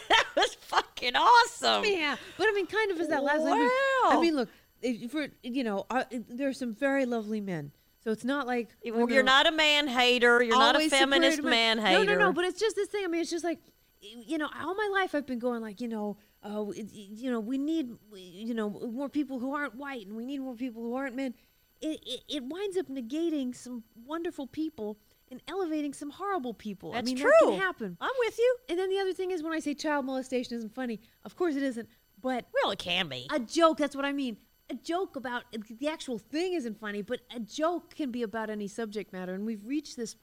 That 0.10 0.26
was 0.36 0.54
fucking 0.56 1.16
awesome. 1.16 1.86
Yeah, 1.86 2.16
but 2.38 2.48
I 2.48 2.52
mean, 2.54 2.66
kind 2.68 2.92
of 2.92 3.00
is 3.00 3.10
that 3.10 3.24
last. 3.24 3.42
I 3.42 3.54
mean, 3.56 3.60
Wow. 3.60 4.10
I 4.10 4.22
mean, 4.22 4.36
look, 4.36 4.50
if 4.82 5.12
for 5.12 5.28
you 5.44 5.64
know, 5.64 5.86
uh, 5.90 6.04
there 6.12 6.48
are 6.50 6.54
some 6.54 6.74
very 6.74 7.06
lovely 7.06 7.42
men, 7.42 7.72
so 8.04 8.12
it's 8.12 8.24
not 8.24 8.48
like 8.48 8.70
You're 8.84 8.96
women 8.96 9.26
not 9.26 9.48
a 9.48 9.52
man 9.52 9.88
hater. 9.88 10.42
You're 10.42 10.58
not 10.58 10.76
a 10.76 10.90
feminist 10.90 11.44
man 11.44 11.78
hater. 11.80 12.06
No, 12.06 12.14
no, 12.14 12.20
no. 12.20 12.34
But 12.34 12.46
it's 12.46 12.60
just 12.60 12.76
this 12.76 12.90
thing. 12.90 13.04
I 13.04 13.08
mean, 13.08 13.22
it's 13.22 13.32
just 13.32 13.44
like 13.44 13.60
you 14.02 14.38
know, 14.38 14.50
all 14.62 14.76
my 14.76 14.90
life 14.94 15.14
I've 15.14 15.26
been 15.26 15.40
going 15.40 15.62
like, 15.62 15.82
you 15.82 15.88
know, 15.88 16.18
uh, 16.44 16.66
it- 16.76 16.92
you 16.94 17.30
know, 17.32 17.40
we 17.40 17.58
need, 17.58 17.96
you 18.16 18.54
know, 18.54 18.70
more 18.70 19.10
people 19.10 19.40
who 19.40 19.54
aren't 19.54 19.76
white, 19.76 20.08
and 20.08 20.16
we 20.16 20.26
need 20.26 20.40
more 20.40 20.56
people 20.56 20.82
who 20.84 20.94
aren't 20.96 21.16
men. 21.16 21.34
It 21.82 22.00
it, 22.06 22.22
it 22.28 22.44
winds 22.44 22.78
up 22.78 22.88
negating 22.88 23.56
some 23.56 23.84
wonderful 24.06 24.48
people 24.48 24.98
and 25.32 25.42
elevating 25.48 25.94
some 25.94 26.10
horrible 26.10 26.54
people. 26.54 26.92
That's 26.92 27.10
I 27.10 27.14
mean, 27.14 27.22
true. 27.22 27.32
that 27.42 27.50
can 27.52 27.60
happen. 27.60 27.98
I'm 28.02 28.12
with 28.20 28.38
you. 28.38 28.56
And 28.70 28.80
then 28.80 28.90
the 28.90 29.00
other 29.00 29.14
thing 29.14 29.32
is 29.32 29.44
when 29.44 29.54
I 29.54 29.60
say 29.60 29.74
child 29.74 30.06
molestation 30.06 30.58
isn't 30.58 30.74
funny, 30.74 31.00
of 31.24 31.36
course 31.36 31.56
it 31.56 31.64
isn't. 31.64 31.88
But 32.22 32.46
Well, 32.54 32.72
it 32.72 32.80
can 32.80 33.08
be. 33.08 33.28
a 33.32 33.40
joke, 33.40 33.78
that's 33.78 33.96
what 33.96 34.04
I 34.04 34.12
mean. 34.12 34.38
A 34.70 34.74
joke 34.76 35.16
about 35.16 35.44
the 35.80 35.88
actual 35.88 36.18
thing 36.20 36.54
isn't 36.54 36.78
funny, 36.80 37.02
but 37.02 37.22
a 37.34 37.40
joke 37.40 37.96
can 37.96 38.12
be 38.12 38.24
about 38.24 38.50
any 38.50 38.68
subject 38.68 39.14
matter. 39.14 39.34
And 39.34 39.46
we've 39.46 39.66
reached 39.66 39.96
this 39.96 40.16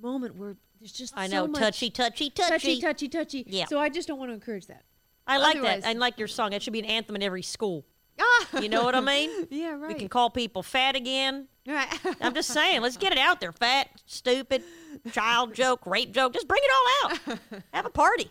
moment 0.00 0.34
where 0.36 0.56
there's 0.80 0.92
just 0.92 1.16
I 1.16 1.28
so 1.28 1.46
know, 1.46 1.52
touchy, 1.52 1.90
touchy, 1.90 2.28
touchy. 2.30 2.50
touchy, 2.50 2.80
touchy, 2.80 3.08
touchy. 3.08 3.44
Yeah. 3.46 3.66
So 3.66 3.78
I 3.78 3.88
just 3.88 4.08
don't 4.08 4.18
want 4.18 4.30
to 4.30 4.34
encourage 4.34 4.66
that. 4.66 4.82
I 5.26 5.38
like 5.38 5.56
Otherwise- 5.56 5.82
that. 5.82 5.88
I 5.88 5.92
like 5.92 6.18
your 6.18 6.28
song. 6.28 6.52
It 6.52 6.62
should 6.62 6.72
be 6.72 6.78
an 6.80 6.84
anthem 6.84 7.16
in 7.16 7.22
every 7.22 7.42
school. 7.42 7.84
Ah, 8.20 8.60
You 8.60 8.68
know 8.68 8.84
what 8.84 8.94
I 8.94 9.00
mean? 9.00 9.30
yeah, 9.50 9.70
right. 9.70 9.88
We 9.88 9.94
can 9.94 10.08
call 10.08 10.30
people 10.30 10.62
fat 10.62 10.94
again. 10.96 11.48
Right. 11.66 11.88
I'm 12.20 12.34
just 12.34 12.50
saying, 12.50 12.80
let's 12.82 12.96
get 12.96 13.10
it 13.12 13.18
out 13.18 13.40
there. 13.40 13.52
Fat, 13.52 13.88
stupid, 14.06 14.62
child 15.12 15.54
joke, 15.54 15.86
rape 15.86 16.12
joke. 16.12 16.32
Just 16.34 16.46
bring 16.46 16.60
it 16.62 16.70
all 16.74 17.10
out. 17.34 17.38
Have 17.72 17.86
a 17.86 17.90
party. 17.90 18.30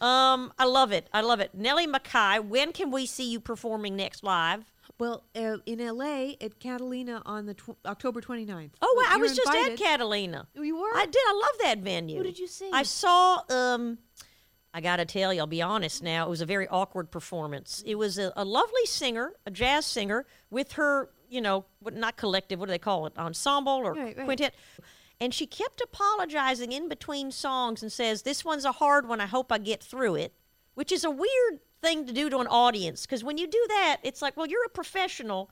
Um, 0.00 0.52
I 0.58 0.64
love 0.64 0.90
it. 0.92 1.08
I 1.14 1.20
love 1.20 1.38
it. 1.40 1.54
Nellie 1.54 1.86
McKay, 1.86 2.44
when 2.44 2.72
can 2.72 2.90
we 2.90 3.06
see 3.06 3.30
you 3.30 3.40
performing 3.40 3.96
next 3.96 4.22
live? 4.24 4.64
well, 4.98 5.24
uh, 5.34 5.56
in 5.66 5.80
L.A. 5.80 6.36
at 6.40 6.60
Catalina 6.60 7.22
on 7.24 7.46
the 7.46 7.54
tw- 7.54 7.76
October 7.86 8.20
29th. 8.20 8.70
Oh, 8.82 8.94
wow. 9.04 9.14
I 9.14 9.16
was 9.16 9.34
just 9.34 9.48
at 9.52 9.76
Catalina. 9.76 10.46
You 10.54 10.76
were? 10.76 10.90
I 10.94 11.06
did. 11.06 11.16
I 11.16 11.32
love 11.42 11.60
that 11.62 11.78
venue. 11.78 12.18
Who 12.18 12.22
did 12.24 12.38
you 12.38 12.46
see? 12.46 12.68
I 12.72 12.82
saw. 12.82 13.40
Um, 13.48 13.98
I 14.74 14.80
got 14.80 14.96
to 14.96 15.04
tell 15.04 15.32
you, 15.34 15.40
I'll 15.40 15.46
be 15.46 15.60
honest 15.62 16.02
now. 16.02 16.26
It 16.26 16.30
was 16.30 16.40
a 16.40 16.46
very 16.46 16.66
awkward 16.68 17.10
performance. 17.10 17.82
It 17.84 17.96
was 17.96 18.18
a, 18.18 18.32
a 18.36 18.44
lovely 18.44 18.86
singer, 18.86 19.34
a 19.46 19.50
jazz 19.50 19.84
singer, 19.84 20.24
with 20.50 20.72
her, 20.72 21.10
you 21.28 21.40
know, 21.40 21.66
what 21.80 21.94
not 21.94 22.16
collective. 22.16 22.58
What 22.58 22.66
do 22.66 22.70
they 22.72 22.78
call 22.78 23.06
it? 23.06 23.12
Ensemble 23.18 23.72
or 23.72 23.92
Right, 23.92 24.16
right. 24.16 24.24
quintet. 24.24 24.54
And 25.20 25.32
she 25.34 25.46
kept 25.46 25.80
apologizing 25.80 26.72
in 26.72 26.88
between 26.88 27.30
songs 27.30 27.82
and 27.82 27.92
says, 27.92 28.22
"This 28.22 28.44
one's 28.44 28.64
a 28.64 28.72
hard 28.72 29.06
one. 29.06 29.20
I 29.20 29.26
hope 29.26 29.52
I 29.52 29.58
get 29.58 29.82
through 29.82 30.16
it," 30.16 30.32
which 30.74 30.90
is 30.90 31.04
a 31.04 31.10
weird 31.10 31.60
thing 31.80 32.06
to 32.06 32.12
do 32.12 32.30
to 32.30 32.38
an 32.38 32.46
audience 32.46 33.02
because 33.06 33.22
when 33.22 33.38
you 33.38 33.46
do 33.46 33.64
that, 33.68 33.98
it's 34.02 34.22
like, 34.22 34.36
well, 34.36 34.46
you're 34.46 34.64
a 34.64 34.68
professional. 34.70 35.50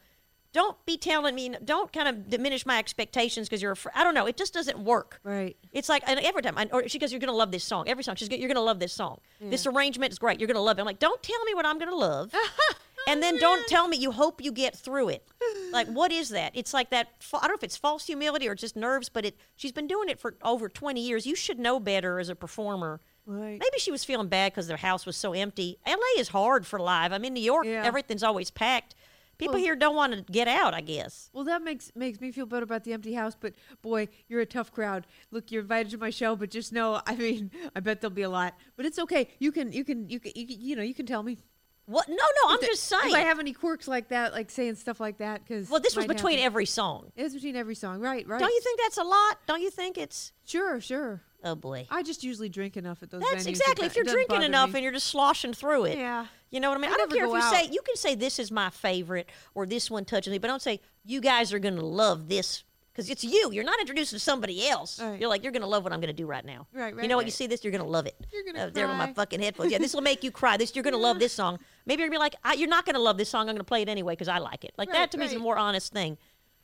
Don't 0.52 0.84
be 0.84 0.96
telling 0.96 1.34
me. 1.34 1.54
Don't 1.64 1.92
kind 1.92 2.08
of 2.08 2.28
diminish 2.28 2.66
my 2.66 2.78
expectations 2.78 3.48
because 3.48 3.62
you're. 3.62 3.72
A 3.72 3.76
fr- 3.76 3.90
I 3.94 4.02
don't 4.02 4.14
know. 4.14 4.26
It 4.26 4.36
just 4.36 4.52
doesn't 4.52 4.78
work. 4.78 5.20
Right. 5.22 5.56
It's 5.72 5.88
like 5.88 6.02
and 6.08 6.18
every 6.20 6.42
time, 6.42 6.58
I, 6.58 6.68
or 6.72 6.88
she 6.88 6.98
goes, 6.98 7.12
"You're 7.12 7.20
gonna 7.20 7.32
love 7.32 7.52
this 7.52 7.62
song." 7.62 7.88
Every 7.88 8.02
song, 8.02 8.16
she's 8.16 8.28
"You're 8.28 8.48
gonna 8.48 8.60
love 8.60 8.80
this 8.80 8.92
song. 8.92 9.20
This 9.40 9.64
arrangement 9.66 10.12
is 10.12 10.18
great. 10.18 10.40
You're 10.40 10.48
gonna 10.48 10.60
love 10.60 10.78
it." 10.78 10.80
I'm 10.80 10.86
like, 10.86 10.98
"Don't 10.98 11.22
tell 11.22 11.42
me 11.44 11.54
what 11.54 11.66
I'm 11.66 11.78
gonna 11.78 11.94
love, 11.94 12.34
and 13.08 13.22
then 13.22 13.38
don't 13.38 13.64
tell 13.68 13.86
me 13.86 13.96
you 13.96 14.10
hope 14.10 14.42
you 14.42 14.50
get 14.50 14.76
through 14.76 15.10
it." 15.10 15.28
Like, 15.72 15.86
what 15.92 16.10
is 16.10 16.30
that? 16.30 16.50
It's 16.54 16.74
like 16.74 16.90
that. 16.90 17.08
I 17.32 17.38
don't 17.42 17.50
know 17.50 17.54
if 17.54 17.62
it's 17.62 17.76
false 17.76 18.06
humility 18.06 18.48
or 18.48 18.56
just 18.56 18.74
nerves, 18.74 19.08
but 19.08 19.24
it. 19.24 19.36
She's 19.54 19.72
been 19.72 19.86
doing 19.86 20.08
it 20.08 20.18
for 20.18 20.34
over 20.42 20.68
20 20.68 21.00
years. 21.00 21.26
You 21.26 21.36
should 21.36 21.60
know 21.60 21.78
better 21.78 22.18
as 22.18 22.28
a 22.28 22.34
performer. 22.34 23.00
Right. 23.24 23.60
Maybe 23.60 23.78
she 23.78 23.92
was 23.92 24.02
feeling 24.02 24.26
bad 24.26 24.50
because 24.52 24.66
their 24.66 24.78
house 24.78 25.06
was 25.06 25.16
so 25.16 25.32
empty. 25.32 25.78
LA 25.86 26.18
is 26.18 26.28
hard 26.30 26.66
for 26.66 26.80
live. 26.80 27.12
I'm 27.12 27.24
in 27.24 27.34
New 27.34 27.42
York. 27.42 27.66
Yeah. 27.66 27.84
Everything's 27.84 28.24
always 28.24 28.50
packed. 28.50 28.96
People 29.40 29.54
Well- 29.54 29.62
here 29.64 29.74
don't 29.74 29.96
want 29.96 30.12
to 30.12 30.32
get 30.32 30.46
out. 30.46 30.74
I 30.74 30.80
guess. 30.82 31.30
Well, 31.32 31.44
that 31.44 31.62
makes 31.62 31.90
makes 31.96 32.20
me 32.20 32.30
feel 32.30 32.46
better 32.46 32.64
about 32.64 32.84
the 32.84 32.92
empty 32.92 33.14
house. 33.14 33.34
But 33.38 33.54
boy, 33.82 34.08
you're 34.28 34.40
a 34.40 34.46
tough 34.46 34.70
crowd. 34.70 35.06
Look, 35.30 35.50
you're 35.50 35.62
invited 35.62 35.90
to 35.92 35.98
my 35.98 36.10
show, 36.10 36.36
but 36.36 36.50
just 36.50 36.72
know, 36.72 37.00
I 37.06 37.16
mean, 37.16 37.50
I 37.74 37.80
bet 37.80 38.00
there'll 38.00 38.14
be 38.14 38.22
a 38.22 38.30
lot. 38.30 38.54
But 38.76 38.86
it's 38.86 38.98
okay. 39.00 39.28
You 39.38 39.50
can, 39.50 39.72
you 39.72 39.82
can, 39.84 40.08
you 40.08 40.20
can, 40.20 40.32
you, 40.34 40.46
can, 40.46 40.60
you 40.60 40.76
know, 40.76 40.82
you 40.82 40.94
can 40.94 41.06
tell 41.06 41.22
me. 41.22 41.38
What? 41.86 42.08
No, 42.08 42.14
no. 42.14 42.50
I'm 42.50 42.60
the- 42.60 42.66
just 42.66 42.84
saying. 42.84 43.02
If 43.06 43.14
I 43.14 43.20
have 43.20 43.40
any 43.40 43.52
quirks 43.52 43.88
like 43.88 44.10
that, 44.10 44.32
like 44.32 44.50
saying 44.50 44.76
stuff 44.76 45.00
like 45.00 45.18
that, 45.18 45.44
because 45.44 45.68
well, 45.68 45.80
this 45.80 45.96
was 45.96 46.06
between 46.06 46.38
every 46.38 46.66
song. 46.66 47.10
It 47.16 47.24
was 47.24 47.34
between 47.34 47.56
every 47.56 47.74
song, 47.74 48.00
right? 48.00 48.24
Right. 48.28 48.38
Don't 48.38 48.52
you 48.52 48.60
think 48.60 48.78
that's 48.80 48.98
a 48.98 49.02
lot? 49.02 49.38
Don't 49.46 49.60
you 49.60 49.70
think 49.70 49.98
it's? 49.98 50.32
Sure, 50.44 50.80
sure. 50.80 51.22
Oh 51.42 51.54
boy. 51.54 51.86
I 51.90 52.02
just 52.02 52.22
usually 52.22 52.48
drink 52.48 52.76
enough 52.76 53.02
at 53.02 53.10
those 53.10 53.22
That's 53.22 53.46
exactly. 53.46 53.86
If 53.86 53.96
you're 53.96 54.04
drinking 54.04 54.42
enough 54.42 54.72
me. 54.72 54.78
and 54.78 54.84
you're 54.84 54.92
just 54.92 55.06
sloshing 55.06 55.52
through 55.54 55.86
it. 55.86 55.98
Yeah. 55.98 56.26
You 56.50 56.60
know 56.60 56.68
what 56.68 56.78
I 56.78 56.80
mean? 56.80 56.90
I 56.90 56.94
I, 56.94 56.96
don't 56.96 57.12
care 57.12 57.24
if 57.24 57.30
you 57.30 57.36
out. 57.36 57.52
say 57.52 57.68
you 57.70 57.80
can 57.82 57.96
say 57.96 58.14
this 58.14 58.38
is 58.38 58.50
my 58.50 58.70
favorite 58.70 59.28
or 59.54 59.66
this 59.66 59.90
one 59.90 60.04
touches 60.04 60.30
me, 60.30 60.38
but 60.38 60.48
don't 60.48 60.62
say 60.62 60.80
you 61.04 61.20
guys 61.20 61.52
are 61.52 61.58
going 61.58 61.76
to 61.76 61.86
love 61.86 62.28
this 62.28 62.64
because 62.92 63.08
it's 63.08 63.22
you. 63.22 63.50
You're 63.52 63.64
not 63.64 63.78
introducing 63.78 64.18
somebody 64.18 64.68
else. 64.68 65.00
Right. 65.00 65.20
You're 65.20 65.28
like 65.28 65.42
you're 65.44 65.52
going 65.52 65.62
to 65.62 65.68
love 65.68 65.84
what 65.84 65.92
I'm 65.92 66.00
going 66.00 66.14
to 66.14 66.22
do 66.22 66.26
right 66.26 66.44
now. 66.44 66.66
Right, 66.72 66.94
right. 66.94 67.02
You 67.02 67.08
know 67.08 67.16
what? 67.16 67.24
You 67.24 67.30
see 67.30 67.46
this, 67.46 67.62
you're 67.62 67.70
going 67.70 67.84
to 67.84 67.88
love 67.88 68.06
it. 68.06 68.16
You're 68.32 68.44
gonna 68.44 68.66
uh, 68.66 68.70
there 68.70 68.88
with 68.88 68.96
my 68.96 69.12
fucking 69.12 69.40
headphones. 69.40 69.70
Yeah, 69.70 69.78
this 69.78 69.94
will 69.94 70.02
make 70.02 70.24
you 70.24 70.30
cry. 70.30 70.56
This 70.56 70.74
you're 70.74 70.82
going 70.82 70.94
to 70.94 70.98
love 70.98 71.18
this 71.18 71.32
song. 71.32 71.58
Maybe 71.86 72.02
you're 72.02 72.08
going 72.10 72.18
to 72.18 72.20
be 72.20 72.24
like, 72.24 72.36
I, 72.44 72.54
you're 72.54 72.68
not 72.68 72.84
going 72.84 72.94
to 72.94 73.00
love 73.00 73.16
this 73.16 73.28
song. 73.28 73.42
I'm 73.42 73.54
going 73.54 73.58
to 73.58 73.64
play 73.64 73.82
it 73.82 73.88
anyway 73.88 74.14
because 74.14 74.28
I 74.28 74.38
like 74.38 74.64
it. 74.64 74.72
Like 74.76 74.90
that 74.90 74.98
Right, 74.98 75.10
to 75.12 75.18
me 75.18 75.26
is 75.26 75.32
a 75.34 75.38
more 75.38 75.56
honest 75.56 75.92
thing. 75.92 76.18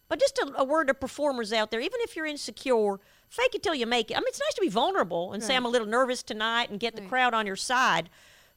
But 0.09 0.21
just 0.21 0.39
a, 0.39 0.53
a 0.59 0.65
word 0.65 0.89
to 0.89 0.95
performers 0.95 1.53
out 1.53 1.71
there, 1.71 1.81
even 1.81 2.01
if 2.03 2.15
you're 2.15 2.27
insecure, 2.27 2.99
fake 3.29 3.55
it 3.55 3.63
till 3.63 3.75
you 3.75 3.87
make 3.87 4.11
it. 4.11 4.15
I 4.15 4.19
mean, 4.19 4.29
it's 4.29 4.41
nice 4.41 4.55
to 4.55 4.61
be 4.61 4.69
vulnerable 4.69 5.33
and 5.33 5.43
say, 5.43 5.57
I'm 5.57 5.65
a 5.65 5.69
little 5.69 5.89
nervous 5.89 6.23
tonight 6.23 6.71
and 6.71 6.79
get 6.79 6.95
the 6.97 7.03
crowd 7.03 7.35
on 7.35 7.47
your 7.47 7.57
side. 7.57 8.09